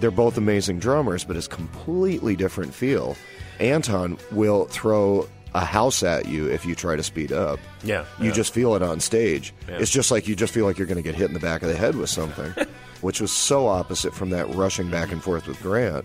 [0.00, 3.18] They're both amazing drummers, but it's completely different feel.
[3.60, 7.58] Anton will throw a house at you if you try to speed up.
[7.82, 8.32] Yeah, You yeah.
[8.32, 9.52] just feel it on stage.
[9.68, 9.78] Yeah.
[9.78, 11.62] It's just like you just feel like you're going to get hit in the back
[11.62, 12.52] of the head with something,
[13.00, 16.04] which was so opposite from that rushing back and forth with Grant.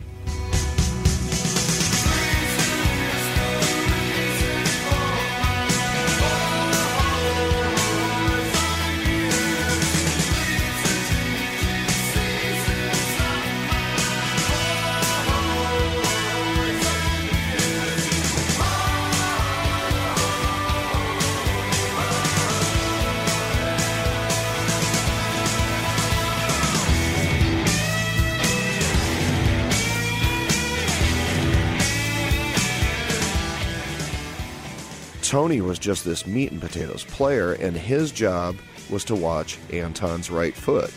[35.53, 38.55] Tony was just this meat and potatoes player, and his job
[38.89, 40.91] was to watch Anton's right foot.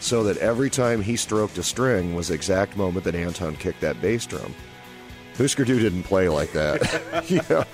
[0.00, 3.82] So that every time he stroked a string was the exact moment that Anton kicked
[3.82, 4.54] that bass drum.
[5.34, 6.80] Hüsker Dü didn't play like that.
[7.30, 7.64] you know?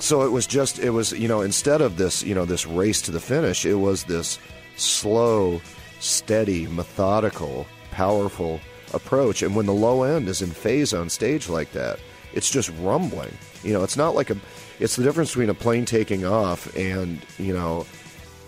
[0.00, 3.00] So it was just it was, you know, instead of this, you know, this race
[3.02, 4.38] to the finish, it was this
[4.76, 5.62] slow,
[5.98, 8.60] steady, methodical, powerful
[8.92, 9.42] approach.
[9.42, 12.00] And when the low end is in phase on stage like that,
[12.34, 13.32] it's just rumbling.
[13.62, 14.36] You know, it's not like a
[14.80, 17.86] it's the difference between a plane taking off and, you know,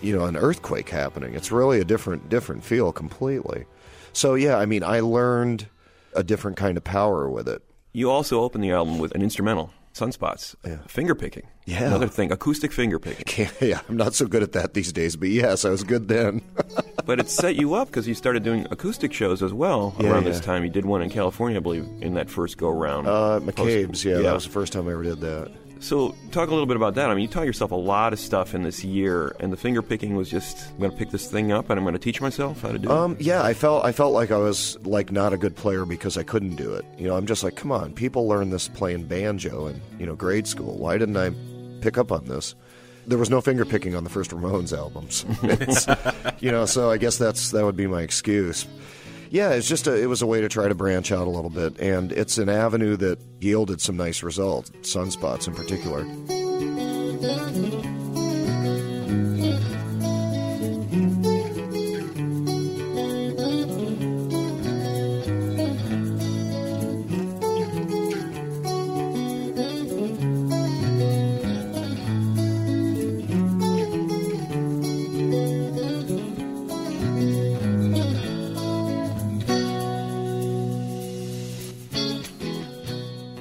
[0.02, 1.34] you know, an earthquake happening.
[1.34, 3.66] It's really a different different feel completely.
[4.12, 5.68] So yeah, I mean, I learned
[6.14, 7.62] a different kind of power with it.
[7.92, 10.54] You also opened the album with an instrumental, Sunspots,
[10.88, 11.46] finger picking.
[11.66, 11.84] Yeah.
[11.84, 13.48] Another thing, acoustic finger picking.
[13.60, 16.42] yeah, I'm not so good at that these days, but yes, I was good then.
[17.04, 20.24] but it set you up because you started doing acoustic shows as well Yeah, around
[20.24, 20.64] this time.
[20.64, 23.06] You did one in California, I believe, in that first go round.
[23.06, 25.50] Uh, McCabe's, yeah, that was the first time I ever did that.
[25.80, 27.08] So, talk a little bit about that.
[27.10, 29.80] I mean, you taught yourself a lot of stuff in this year, and the finger
[29.80, 32.20] picking was just I'm going to pick this thing up and I'm going to teach
[32.20, 32.92] myself how to do it.
[32.92, 36.18] Um, yeah, I felt I felt like I was like not a good player because
[36.18, 36.84] I couldn't do it.
[36.98, 40.14] You know, I'm just like, come on, people learn this playing banjo in you know
[40.14, 40.76] grade school.
[40.76, 41.30] Why didn't I
[41.80, 42.54] pick up on this?
[43.06, 45.24] There was no finger picking on the first Ramones albums.
[46.40, 48.66] You know, so I guess that's that would be my excuse.
[49.30, 51.50] Yeah, it's just a, it was a way to try to branch out a little
[51.50, 54.70] bit, and it's an avenue that yielded some nice results.
[54.82, 56.04] Sunspots in particular.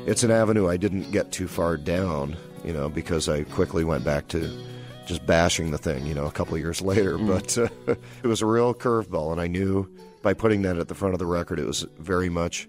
[0.09, 2.35] It's an avenue I didn't get too far down,
[2.65, 4.51] you know, because I quickly went back to
[5.05, 7.19] just bashing the thing, you know, a couple of years later.
[7.19, 7.27] Mm.
[7.27, 9.87] But uh, it was a real curveball, and I knew
[10.23, 12.67] by putting that at the front of the record, it was very much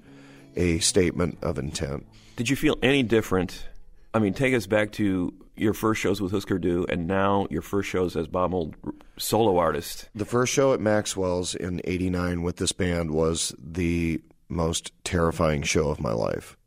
[0.54, 2.06] a statement of intent.
[2.36, 3.66] Did you feel any different?
[4.12, 7.62] I mean, take us back to your first shows with Hüsker Dü, and now your
[7.62, 8.74] first shows as Bob Mould
[9.16, 10.10] solo artist.
[10.14, 14.20] The first show at Maxwell's in '89 with this band was the
[14.50, 16.58] most terrifying show of my life.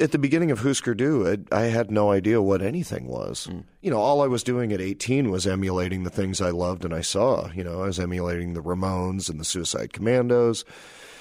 [0.00, 3.48] At the beginning of Hüsker Dü, I, I had no idea what anything was.
[3.80, 6.94] You know, all I was doing at 18 was emulating the things I loved and
[6.94, 7.50] I saw.
[7.52, 10.64] You know, I was emulating the Ramones and the Suicide Commandos.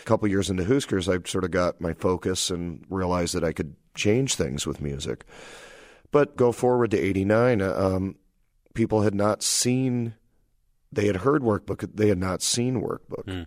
[0.02, 3.52] A couple years into Huskers, I sort of got my focus and realized that I
[3.52, 5.26] could change things with music.
[6.12, 8.16] But go forward to 89, um,
[8.74, 10.14] people had not seen,
[10.92, 13.26] they had heard workbook, they had not seen workbook.
[13.26, 13.46] Mm.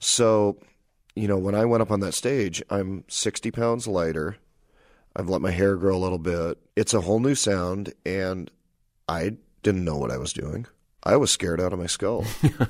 [0.00, 0.58] So,
[1.14, 4.36] you know, when I went up on that stage, I'm 60 pounds lighter.
[5.16, 6.58] I've let my hair grow a little bit.
[6.76, 8.50] It's a whole new sound, and
[9.08, 10.66] I didn't know what I was doing.
[11.02, 12.24] I was scared out of my skull.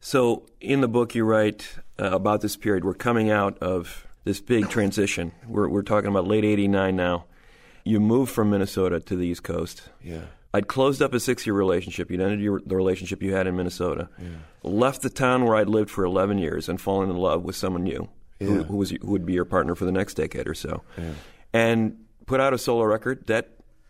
[0.00, 2.84] So, in the book, you write uh, about this period.
[2.84, 5.32] We're coming out of this big transition.
[5.48, 7.24] We're, we're talking about late 89 now.
[7.82, 9.88] You moved from Minnesota to the East Coast.
[10.04, 10.20] Yeah.
[10.54, 12.08] I'd closed up a six year relationship.
[12.10, 14.08] You'd ended your, the relationship you had in Minnesota.
[14.18, 14.28] Yeah.
[14.62, 17.82] Left the town where I'd lived for 11 years and fallen in love with someone
[17.82, 18.08] new
[18.38, 18.62] who, Yeah.
[18.62, 20.82] who, was, who would be your partner for the next decade or so.
[21.56, 23.48] And put out a solo record that,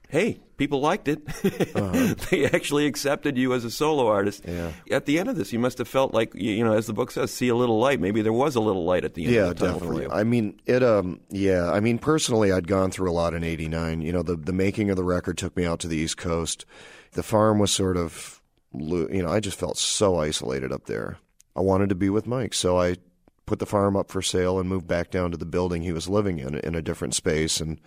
[0.09, 1.27] hey, people liked it.
[2.31, 4.45] they actually accepted you as a solo artist.
[4.47, 4.71] Yeah.
[4.91, 7.11] At the end of this, you must have felt like, you know, as the book
[7.11, 8.01] says, see a little light.
[8.01, 10.05] Maybe there was a little light at the end yeah, of the tunnel for definitely.
[10.05, 10.21] you.
[10.21, 10.83] I mean, it.
[10.83, 11.71] Um, yeah.
[11.71, 14.01] I mean, personally, I'd gone through a lot in '89.
[14.03, 16.65] You know, the the making of the record took me out to the East Coast.
[17.13, 18.41] The farm was sort of,
[18.73, 21.19] you know, I just felt so isolated up there.
[21.57, 22.97] I wanted to be with Mike, so I
[23.47, 26.09] put the farm up for sale and moved back down to the building he was
[26.09, 27.81] living in, in a different space, and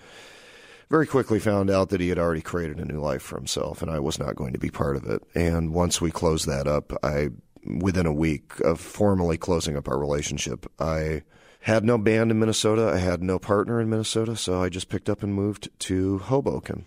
[0.89, 3.91] very quickly found out that he had already created a new life for himself, and
[3.91, 5.21] I was not going to be part of it.
[5.35, 7.29] And once we closed that up, I,
[7.63, 11.23] within a week of formally closing up our relationship, I
[11.61, 12.91] had no band in Minnesota.
[12.93, 16.85] I had no partner in Minnesota, so I just picked up and moved to Hoboken.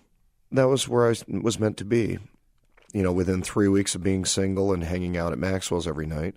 [0.51, 2.19] That was where I was meant to be.
[2.93, 6.35] You know, within three weeks of being single and hanging out at Maxwell's every night,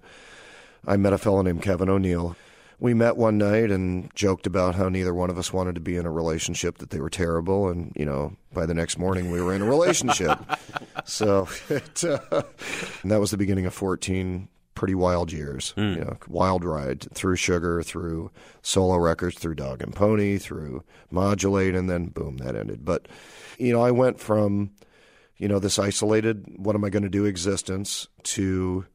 [0.88, 2.36] I met a fellow named Kevin O'Neill.
[2.80, 5.96] We met one night and joked about how neither one of us wanted to be
[5.96, 9.42] in a relationship, that they were terrible, and you know, by the next morning we
[9.42, 10.38] were in a relationship.
[11.06, 12.44] so, it, uh,
[13.02, 15.74] and that was the beginning of fourteen pretty wild years.
[15.96, 18.30] You know, wild ride through Sugar, through
[18.62, 22.84] solo records, through Dog and Pony, through Modulate, and then boom, that ended.
[22.84, 23.08] But
[23.58, 24.72] you know, I went from
[25.38, 28.86] you know this isolated, what am I going to do existence to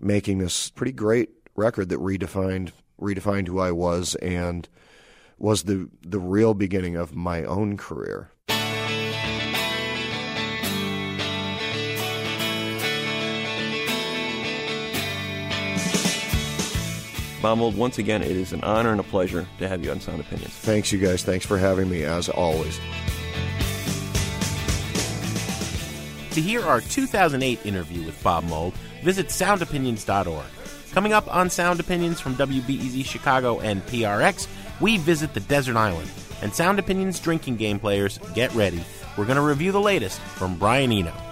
[0.00, 4.68] making this pretty great record that redefined redefined who I was and
[5.38, 8.30] was the the real beginning of my own career.
[17.40, 20.00] Bob Mould, once again, it is an honor and a pleasure to have you on
[20.00, 20.52] Sound Opinions.
[20.52, 21.22] Thanks, you guys.
[21.22, 22.80] Thanks for having me, as always.
[26.38, 28.72] To hear our 2008 interview with Bob Mould,
[29.02, 30.46] visit soundopinions.org.
[30.92, 34.46] Coming up on Sound Opinions from WBEZ Chicago and PRX,
[34.80, 36.08] we visit the desert island.
[36.40, 38.84] And Sound Opinions drinking game players, get ready.
[39.16, 41.27] We're going to review the latest from Brian Eno.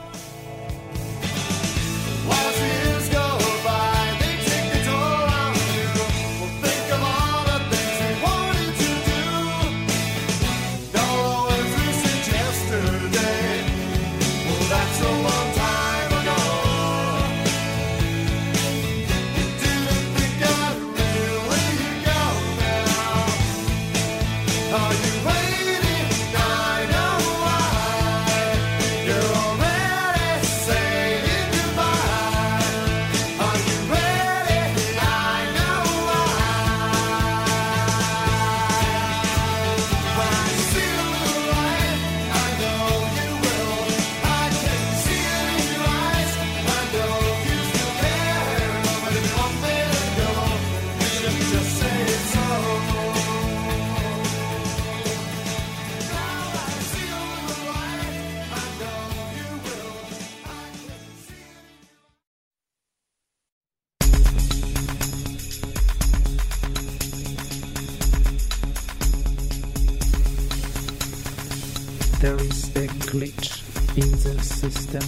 [74.26, 75.06] The system.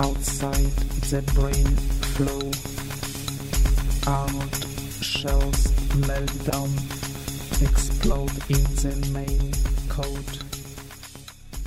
[0.00, 0.72] Outside
[1.10, 1.76] the brain
[2.16, 2.50] flow.
[4.12, 4.56] Arnold
[5.00, 5.72] shells
[6.06, 6.70] melt down,
[7.62, 9.52] explode in the main
[9.88, 10.47] code.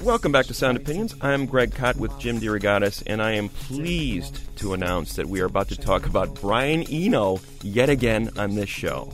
[0.04, 1.14] Welcome back to Sound Opinions.
[1.22, 5.46] I'm Greg Kot with Jim DeRogatis, and I am pleased to announce that we are
[5.46, 9.14] about to talk about Brian Eno yet again on this show.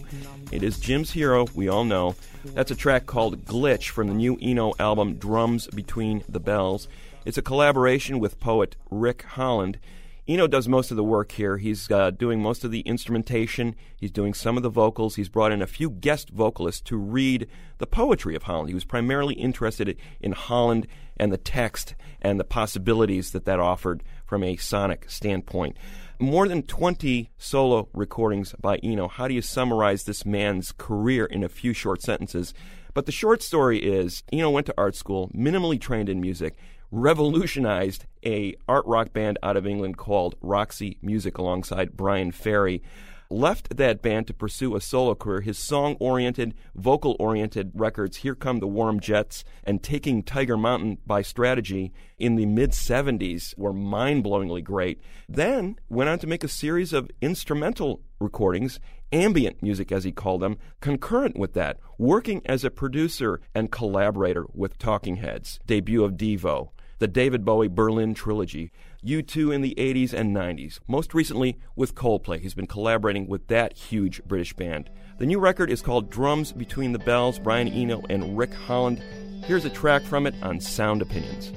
[0.50, 2.16] It is Jim's hero, we all know.
[2.46, 6.88] That's a track called Glitch from the new Eno album Drums Between the Bells.
[7.26, 9.80] It's a collaboration with poet Rick Holland.
[10.28, 11.56] Eno does most of the work here.
[11.58, 13.76] He's uh, doing most of the instrumentation.
[13.96, 15.16] He's doing some of the vocals.
[15.16, 17.48] He's brought in a few guest vocalists to read
[17.78, 18.68] the poetry of Holland.
[18.68, 24.04] He was primarily interested in Holland and the text and the possibilities that that offered
[24.26, 25.78] from a sonic standpoint.
[26.20, 29.08] More than 20 solo recordings by Eno.
[29.08, 32.54] How do you summarize this man's career in a few short sentences?
[32.94, 36.56] But the short story is Eno went to art school, minimally trained in music,
[36.92, 42.82] revolutionized a art rock band out of England called Roxy Music alongside Bryan Ferry
[43.30, 45.42] left that band to pursue a solo career.
[45.42, 51.00] His song oriented, vocal oriented records, Here Come the Warm Jets and Taking Tiger Mountain
[51.06, 55.02] by Strategy in the mid 70s, were mind blowingly great.
[55.28, 58.80] Then went on to make a series of instrumental recordings,
[59.12, 64.46] ambient music as he called them, concurrent with that, working as a producer and collaborator
[64.54, 66.70] with Talking Heads, debut of Devo,
[67.00, 68.72] the David Bowie Berlin trilogy,
[69.06, 72.40] U2 in the 80s and 90s, most recently with Coldplay.
[72.40, 74.90] He's been collaborating with that huge British band.
[75.20, 79.02] The new record is called Drums Between the Bells, Brian Eno and Rick Holland.
[79.46, 81.54] Here's a track from it on Sound Opinions.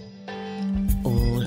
[1.04, 1.42] All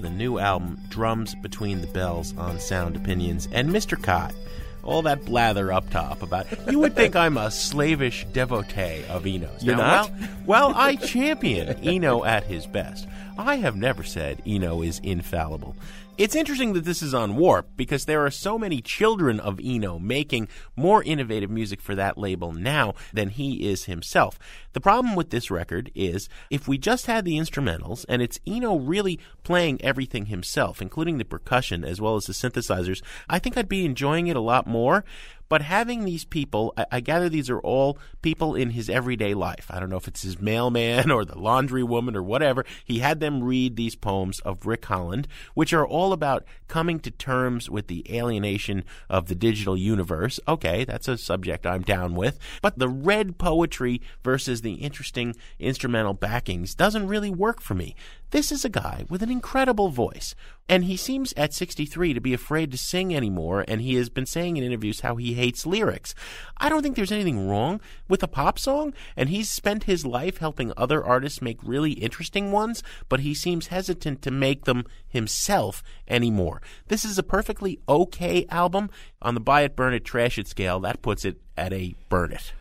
[0.00, 4.02] with a new album, Drums Between the Bells on Sound Opinions, and Mr.
[4.02, 4.34] Kot.
[4.82, 9.62] All that blather up top about you would think I'm a slavish devotee of Eno's.
[9.62, 10.10] You're Now, not?
[10.46, 13.06] Well, well, I champion Eno at his best.
[13.36, 15.76] I have never said Eno is infallible.
[16.20, 19.98] It's interesting that this is on Warp because there are so many children of Eno
[19.98, 24.38] making more innovative music for that label now than he is himself.
[24.74, 28.76] The problem with this record is if we just had the instrumentals and it's Eno
[28.76, 33.66] really playing everything himself, including the percussion as well as the synthesizers, I think I'd
[33.66, 35.06] be enjoying it a lot more.
[35.50, 39.66] But having these people, I, I gather these are all people in his everyday life.
[39.68, 42.64] I don't know if it's his mailman or the laundry woman or whatever.
[42.84, 47.10] He had them read these poems of Rick Holland, which are all about coming to
[47.10, 50.40] terms with the alienation of the digital universe.
[50.46, 52.38] Okay, that's a subject I'm down with.
[52.62, 57.94] But the red poetry versus the interesting instrumental backings doesn't really work for me.
[58.30, 60.36] This is a guy with an incredible voice,
[60.68, 64.24] and he seems at 63 to be afraid to sing anymore, and he has been
[64.24, 66.14] saying in interviews how he hates lyrics.
[66.56, 70.38] I don't think there's anything wrong with a pop song, and he's spent his life
[70.38, 75.82] helping other artists make really interesting ones, but he seems hesitant to make them himself
[76.06, 76.62] anymore.
[76.86, 78.90] This is a perfectly okay album.
[79.20, 82.30] On the buy it, burn it, trash it scale, that puts it at a burn
[82.30, 82.52] it.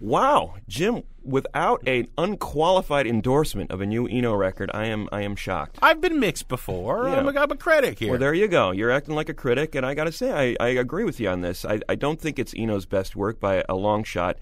[0.00, 5.34] Wow, Jim, without an unqualified endorsement of a new Eno record, I am I am
[5.34, 5.78] shocked.
[5.82, 7.08] I've been mixed before.
[7.08, 7.16] Yeah.
[7.16, 8.10] I'm, a, I'm a critic here.
[8.10, 8.70] Well, there you go.
[8.70, 11.28] You're acting like a critic, and I got to say, I, I agree with you
[11.28, 11.64] on this.
[11.64, 14.38] I, I don't think it's Eno's best work by a long shot.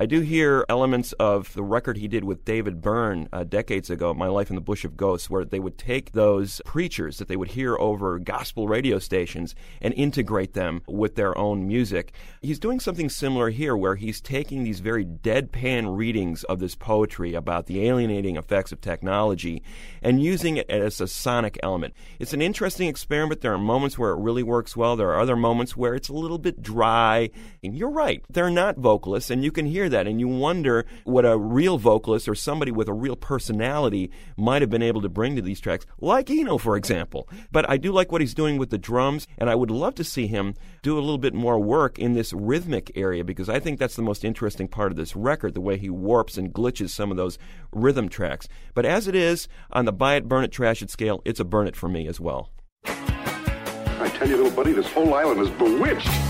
[0.00, 4.14] I do hear elements of the record he did with David Byrne uh, decades ago,
[4.14, 7.36] My Life in the Bush of Ghosts, where they would take those preachers that they
[7.36, 12.14] would hear over gospel radio stations and integrate them with their own music.
[12.40, 17.34] He's doing something similar here, where he's taking these very deadpan readings of this poetry
[17.34, 19.62] about the alienating effects of technology
[20.00, 21.92] and using it as a sonic element.
[22.18, 23.42] It's an interesting experiment.
[23.42, 26.14] There are moments where it really works well, there are other moments where it's a
[26.14, 27.28] little bit dry.
[27.62, 31.24] And you're right, they're not vocalists, and you can hear that, and you wonder what
[31.24, 35.36] a real vocalist or somebody with a real personality might have been able to bring
[35.36, 37.28] to these tracks, like Eno, for example.
[37.52, 40.04] But I do like what he's doing with the drums, and I would love to
[40.04, 43.78] see him do a little bit more work in this rhythmic area because I think
[43.78, 47.10] that's the most interesting part of this record, the way he warps and glitches some
[47.10, 47.38] of those
[47.72, 48.48] rhythm tracks.
[48.74, 51.44] But as it is, on the buy it, burn it, trash it scale, it's a
[51.44, 52.50] burn it for me as well.
[52.84, 56.29] I tell you, little buddy, this whole island is bewitched.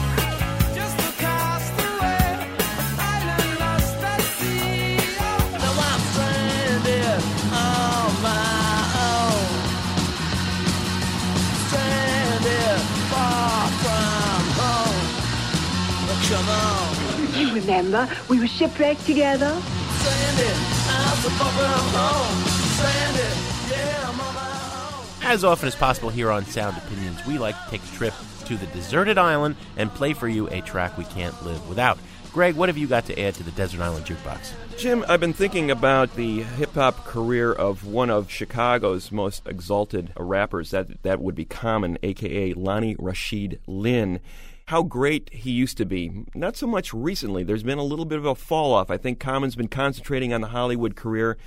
[17.61, 19.50] Remember, we were shipwrecked together.
[19.98, 20.56] Stranded,
[20.88, 22.48] out so far from home.
[22.74, 23.50] Stranded.
[25.22, 28.14] As often as possible here on Sound Opinions, we like to take a trip
[28.46, 31.98] to the deserted island and play for you a track we can't live without.
[32.32, 34.52] Greg, what have you got to add to the Desert Island Jukebox?
[34.78, 40.12] Jim, I've been thinking about the hip hop career of one of Chicago's most exalted
[40.16, 40.70] rappers.
[40.70, 44.20] That that would be Common, aka Lonnie Rashid Lynn.
[44.70, 46.26] How great he used to be.
[46.32, 47.42] Not so much recently.
[47.42, 48.88] There's been a little bit of a fall off.
[48.88, 51.38] I think Common's been concentrating on the Hollywood career.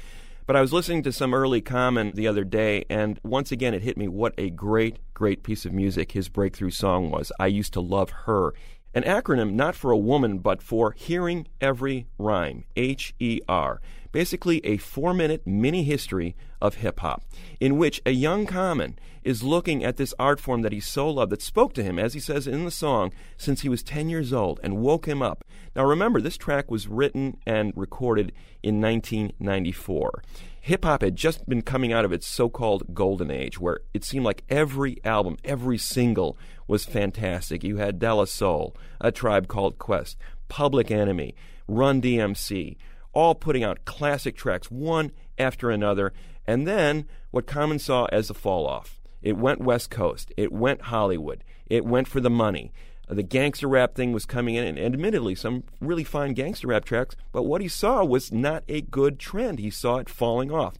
[0.46, 3.82] But I was listening to some early Common the other day, and once again it
[3.82, 7.32] hit me what a great, great piece of music his breakthrough song was.
[7.40, 8.54] I used to love her.
[8.94, 13.80] An acronym not for a woman, but for Hearing Every Rhyme, H E R.
[14.14, 17.26] Basically, a four minute mini history of hip hop,
[17.60, 21.32] in which a young Common is looking at this art form that he so loved,
[21.34, 24.32] that spoke to him, as he says in the song, since he was 10 years
[24.32, 25.44] old and woke him up.
[25.76, 30.24] Now, remember, this track was written and recorded in 1994
[30.64, 34.06] hip hop had just been coming out of its so called golden age, where it
[34.06, 36.38] seemed like every album, every single
[36.70, 37.66] was fantastic.
[37.66, 41.36] You had De La Soul, A Tribe Called Quest, Public Enemy,
[41.68, 42.78] Run DMC,
[43.14, 46.14] all putting out classic tracks, one after another.
[46.46, 49.00] And then what Common saw as the fall off.
[49.22, 52.74] It went West Coast, it went Hollywood, it went for the money
[53.10, 57.16] the gangster rap thing was coming in, and admittedly, some really fine gangster rap tracks,
[57.32, 59.60] but what he saw was not a good trend.
[59.60, 60.76] He saw it falling off.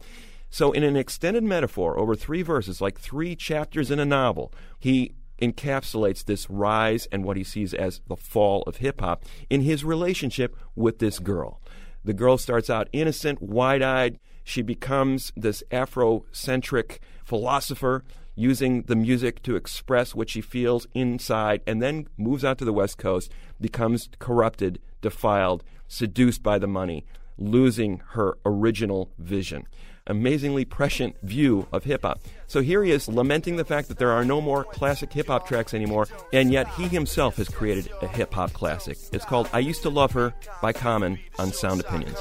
[0.50, 5.14] So, in an extended metaphor over three verses, like three chapters in a novel, he
[5.42, 9.84] encapsulates this rise and what he sees as the fall of hip hop in his
[9.84, 11.60] relationship with this girl.
[12.04, 14.18] The girl starts out innocent, wide eyed.
[14.44, 18.04] She becomes this Afrocentric philosopher
[18.36, 22.72] using the music to express what she feels inside, and then moves out to the
[22.72, 27.06] West Coast, becomes corrupted, defiled, seduced by the money,
[27.38, 29.66] losing her original vision.
[30.06, 32.20] Amazingly prescient view of hip hop.
[32.54, 35.44] So here he is lamenting the fact that there are no more classic hip hop
[35.48, 38.96] tracks anymore, and yet he himself has created a hip hop classic.
[39.10, 40.32] It's called I Used to Love Her
[40.62, 42.16] by Common on Sound Opinions.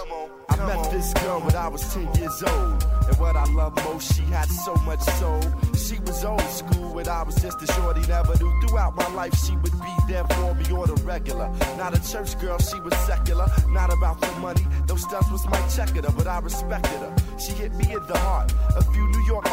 [0.50, 2.84] I met this girl when I was 10 years old.
[3.08, 5.40] And what I love most, she had so much soul.
[5.76, 8.62] She was old school I was just a shorty, never knew.
[8.62, 11.50] Throughout my life, she would be there for me the regular.
[11.78, 13.46] Not a church girl, she was secular.
[13.70, 17.16] Not about the money, those stunts was my checker, but I respected her.
[17.38, 18.54] She hit me in the heart.
[18.76, 19.46] A few New York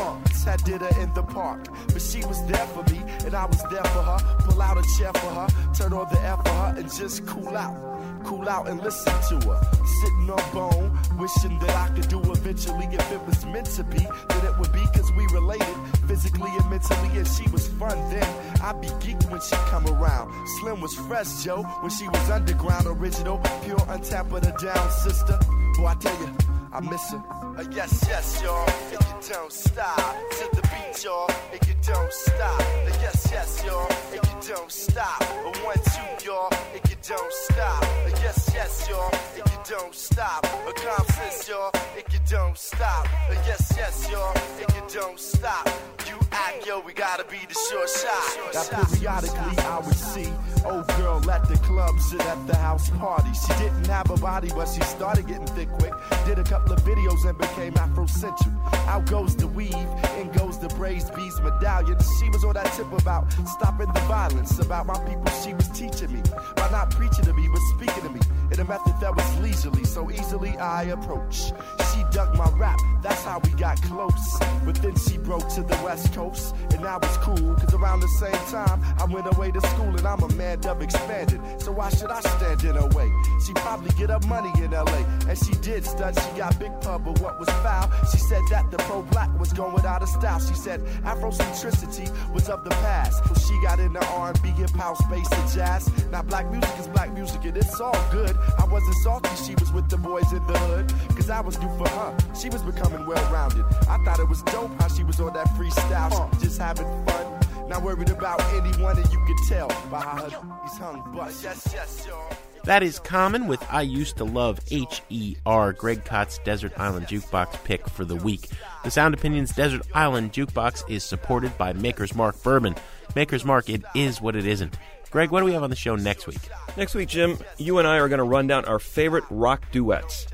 [0.51, 1.67] had did her in the park.
[1.89, 4.19] But she was there for me, and I was there for her.
[4.45, 7.57] Pull out a chair for her, turn on the air for her, and just cool
[7.57, 7.77] out.
[8.25, 9.61] Cool out and listen to her.
[10.01, 12.87] Sitting on bone, wishing that I could do eventually.
[12.93, 13.99] If it was meant to be,
[14.29, 17.19] then it would be cause we related physically and mentally.
[17.19, 18.29] And she was fun then.
[18.63, 20.31] I'd be geeked when she come around.
[20.61, 25.39] Slim was fresh, Joe, when she was underground, original, pure, untapped, but a down sister.
[25.79, 26.31] Boy, I tell you,
[26.73, 27.40] I miss her.
[27.61, 28.67] Uh, yes, yes, y'all.
[28.91, 31.29] If you don't stop to the beat, y'all.
[31.53, 32.59] If you don't stop.
[32.59, 33.87] Uh, yes, yes, y'all.
[34.15, 35.21] If you don't stop.
[35.21, 36.49] Uh, one, two, y'all.
[36.75, 37.83] If you don't stop.
[37.83, 39.11] Uh, yes, yes, y'all.
[39.37, 40.47] If you don't stop.
[40.47, 41.71] Uh, confidence, y'all.
[41.99, 43.07] If you don't stop.
[43.29, 44.33] Uh, yes, yes, y'all.
[44.59, 45.69] If you don't stop.
[46.09, 48.73] You act, yo, we gotta be the short shot.
[48.73, 50.33] Now, periodically, I would see
[50.65, 53.31] old girl at the club, sit at the house party.
[53.33, 55.93] She didn't have a body, but she started getting thick quick.
[56.27, 58.55] Did a couple of videos and became Afrocentric.
[58.87, 59.75] Out goes the weave,
[60.19, 61.99] in goes the braised bees medallion.
[62.19, 65.27] She was on that tip about stopping the violence, about my people.
[65.45, 66.23] She was teaching me
[66.57, 68.21] by not preaching to me, but speaking to me
[68.53, 71.53] in a method that was leisurely, so easily I approach.
[71.93, 74.39] She dug my rap, that's how we got close.
[74.65, 78.09] But then she broke to the west coast, and I was cool, cause around the
[78.09, 81.41] same time I went away to school, and I'm a man up expanded.
[81.61, 83.11] So why should I stand in her way?
[83.47, 86.19] She probably get her money in LA, and she did stud.
[86.19, 87.91] She got big pub, but what was foul?
[88.11, 90.41] She said that the pro black was going out of style.
[90.41, 93.23] She said Afrocentricity was of the past.
[93.29, 95.91] So she got into R&B, hip house, space, and jazz.
[96.11, 98.37] Now black music is black music, and it's all good.
[98.59, 101.69] I wasn't salty, she was with the boys in the hood, cause I was new
[101.79, 102.17] for her.
[102.35, 103.65] She was becoming well rounded.
[103.89, 107.30] I thought it was dope how she was on that freestyle, just having fun.
[107.71, 111.45] Not worried about anyone, and you could tell by how her he's hung bust.
[111.45, 112.37] Yes, yes, y'all.
[112.65, 117.07] That is common with I Used to Love H E R, Greg Kot's Desert Island
[117.07, 118.49] Jukebox pick for the week.
[118.83, 122.75] The Sound Opinions Desert Island Jukebox is supported by Maker's Mark Bourbon.
[123.15, 124.77] Maker's Mark, it is what it isn't.
[125.13, 126.41] Greg, what do we have on the show next week?
[126.77, 130.27] Next week, Jim, you and I are going to run down our favorite rock duets.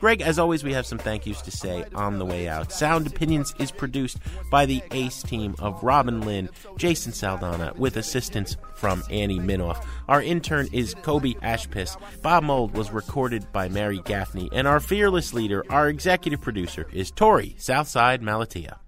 [0.00, 2.72] Greg, as always, we have some thank yous to say on the way out.
[2.72, 4.18] Sound Opinions is produced
[4.50, 9.84] by the ACE team of Robin Linn, Jason Saldana, with assistance from Annie Minoff.
[10.08, 11.96] Our intern is Kobe Ashpiss.
[12.22, 17.10] Bob Mould was recorded by Mary Gaffney, and our fearless leader, our executive producer, is
[17.10, 18.78] Torey Southside Malatia.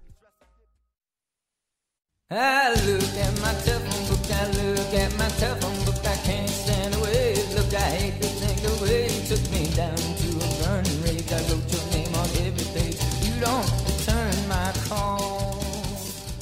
[2.29, 6.95] I look at my telephone book, I look at my telephone book, I can't stand
[6.95, 7.35] away.
[7.53, 8.51] Look, I hate to think
[9.31, 10.10] took me down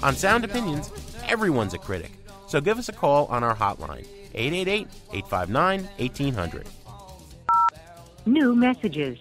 [0.02, 0.92] On Sound Opinions,
[1.28, 2.12] everyone's a critic.
[2.48, 6.68] So give us a call on our hotline, 888 859 1800.
[8.26, 9.18] New messages.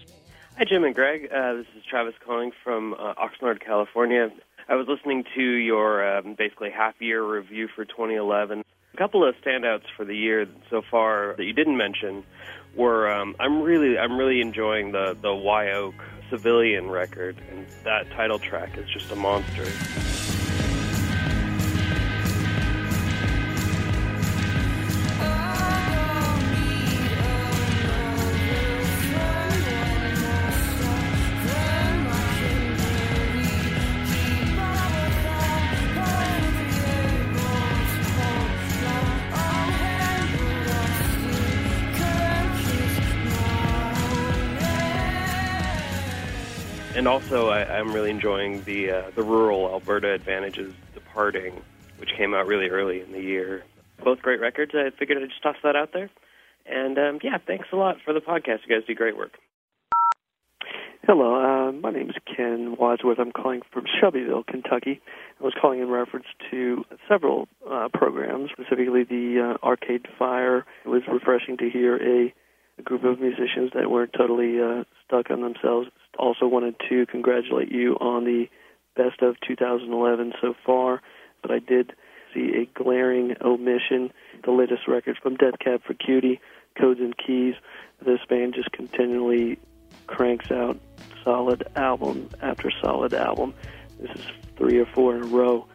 [0.57, 1.29] Hi, Jim and Greg.
[1.31, 4.29] Uh, this is Travis calling from uh, Oxnard, California.
[4.67, 8.63] I was listening to your um, basically half year review for 2011.
[8.93, 12.23] A couple of standouts for the year so far that you didn't mention
[12.75, 15.95] were um, I'm really I'm really enjoying the the Wye Oak
[16.29, 19.65] Civilian record, and that title track is just a monster.
[47.09, 51.61] Also, I, I'm really enjoying the uh, the rural Alberta advantages departing,
[51.97, 53.63] which came out really early in the year.
[54.03, 54.71] Both great records.
[54.75, 56.09] I figured I'd just toss that out there.
[56.65, 58.59] And um, yeah, thanks a lot for the podcast.
[58.67, 59.33] You guys do great work.
[61.03, 63.17] Hello, uh, my name is Ken Wadsworth.
[63.17, 65.01] I'm calling from Shelbyville, Kentucky.
[65.39, 70.65] I was calling in reference to several uh, programs, specifically the uh, Arcade Fire.
[70.85, 72.31] It was refreshing to hear a,
[72.79, 75.89] a group of musicians that weren't totally uh, stuck on themselves.
[76.17, 78.49] Also wanted to congratulate you on the
[78.95, 81.01] best of 2011 so far,
[81.41, 81.93] but I did
[82.33, 84.11] see a glaring omission.
[84.43, 86.39] The latest record from Death Cab for Cutie,
[86.77, 87.55] Codes and Keys.
[88.05, 89.59] This band just continually
[90.07, 90.79] cranks out
[91.23, 93.53] solid album after solid album.
[93.99, 94.25] This is
[94.57, 95.67] three or four in a row.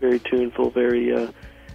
[0.00, 1.30] Very tuneful, very uh,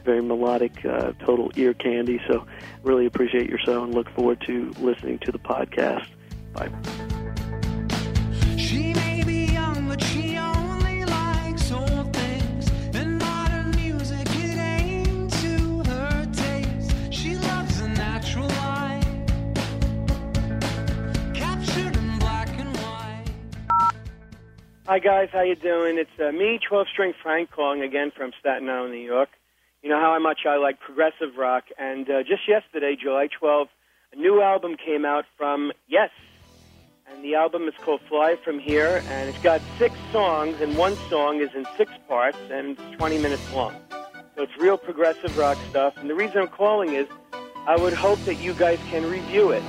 [0.08, 2.20] very melodic, uh, total ear candy.
[2.28, 2.48] So
[2.82, 6.08] really appreciate your show and look forward to listening to the podcast.
[6.54, 6.72] Bye.
[8.58, 12.72] She may be young, but she only likes old things.
[12.96, 17.14] And modern music, it ain't to her taste.
[17.14, 19.04] She loves the natural light,
[21.34, 23.26] captured in black and white.
[24.86, 25.98] Hi guys, how you doing?
[25.98, 29.28] It's uh, me, 12 String Frank, calling again from Staten Island, New York.
[29.84, 33.70] You know how much I like progressive rock, and uh, just yesterday, July 12th,
[34.12, 36.10] a new album came out from Yes,
[37.06, 40.96] and the album is called Fly From Here, and it's got six songs, and one
[41.10, 43.76] song is in six parts, and it's 20 minutes long.
[44.36, 47.08] So it's real progressive rock stuff, and the reason I'm calling is
[47.68, 49.64] I would hope that you guys can review it.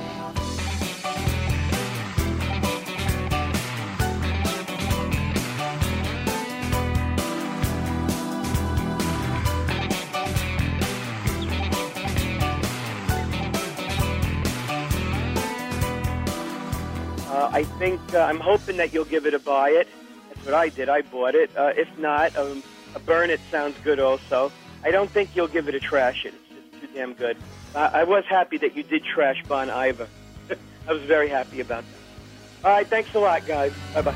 [17.52, 19.88] I think uh, I'm hoping that you'll give it a buy it.
[20.28, 20.88] That's what I did.
[20.88, 21.50] I bought it.
[21.56, 22.62] Uh, if not, um,
[22.94, 24.52] a burn it sounds good also.
[24.84, 26.34] I don't think you'll give it a trash it.
[26.34, 27.36] It's just too damn good.
[27.74, 30.08] Uh, I was happy that you did trash Bon Iver.
[30.88, 32.66] I was very happy about that.
[32.66, 33.72] All right, thanks a lot, guys.
[33.94, 34.14] Bye bye.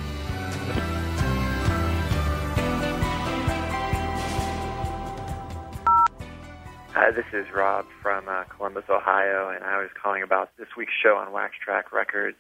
[6.95, 10.93] Hi, this is Rob from uh, Columbus, Ohio, and I was calling about this week's
[11.03, 12.37] show on Wax Trax Records.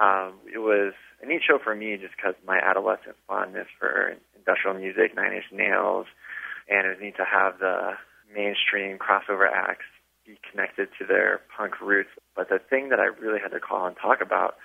[0.00, 4.78] Um, it was a neat show for me just because my adolescent fondness for industrial
[4.78, 6.06] music, Nine Inch Nails,
[6.68, 7.92] and it was neat to have the
[8.34, 9.84] mainstream crossover acts
[10.26, 12.08] be connected to their punk roots.
[12.34, 14.56] But the thing that I really had to call and talk about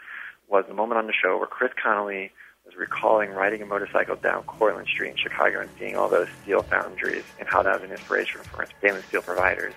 [0.47, 2.31] was the moment on the show where Chris Connelly
[2.65, 6.61] was recalling riding a motorcycle down Cortland Street in Chicago and seeing all those steel
[6.63, 9.73] foundries and how that was an inspiration for stainless steel providers.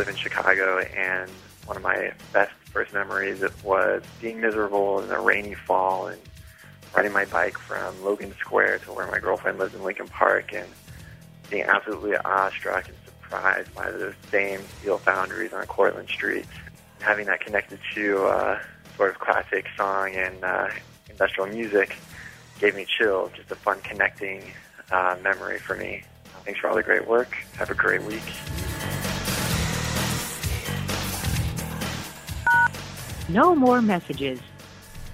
[0.00, 1.30] Live in Chicago, and
[1.66, 6.18] one of my best first memories was being miserable in a rainy fall and
[6.96, 10.66] riding my bike from Logan Square to where my girlfriend lives in Lincoln Park, and
[11.50, 16.46] being absolutely awestruck and surprised by those same steel foundries on Cortland Street.
[17.00, 18.58] Having that connected to uh,
[18.96, 20.70] sort of classic song and uh,
[21.10, 21.94] industrial music
[22.58, 23.32] gave me chills.
[23.36, 24.44] Just a fun connecting
[24.90, 26.04] uh, memory for me.
[26.46, 27.36] Thanks for all the great work.
[27.58, 28.22] Have a great week.
[33.32, 34.40] No more messages.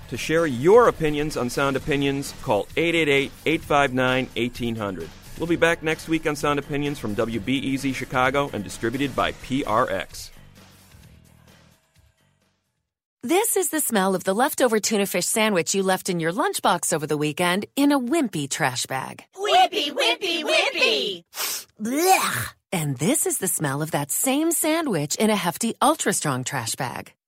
[0.08, 5.10] To share your opinions on Sound Opinions, call 888 859 1800.
[5.38, 10.30] We'll be back next week on Sound Opinions from WBEZ Chicago and distributed by PRX.
[13.22, 16.92] This is the smell of the leftover tuna fish sandwich you left in your lunchbox
[16.92, 19.24] over the weekend in a wimpy trash bag.
[19.36, 21.24] Wimpy, wimpy, wimpy!
[21.82, 22.54] Blech!
[22.72, 26.76] And this is the smell of that same sandwich in a hefty, ultra strong trash
[26.76, 27.12] bag.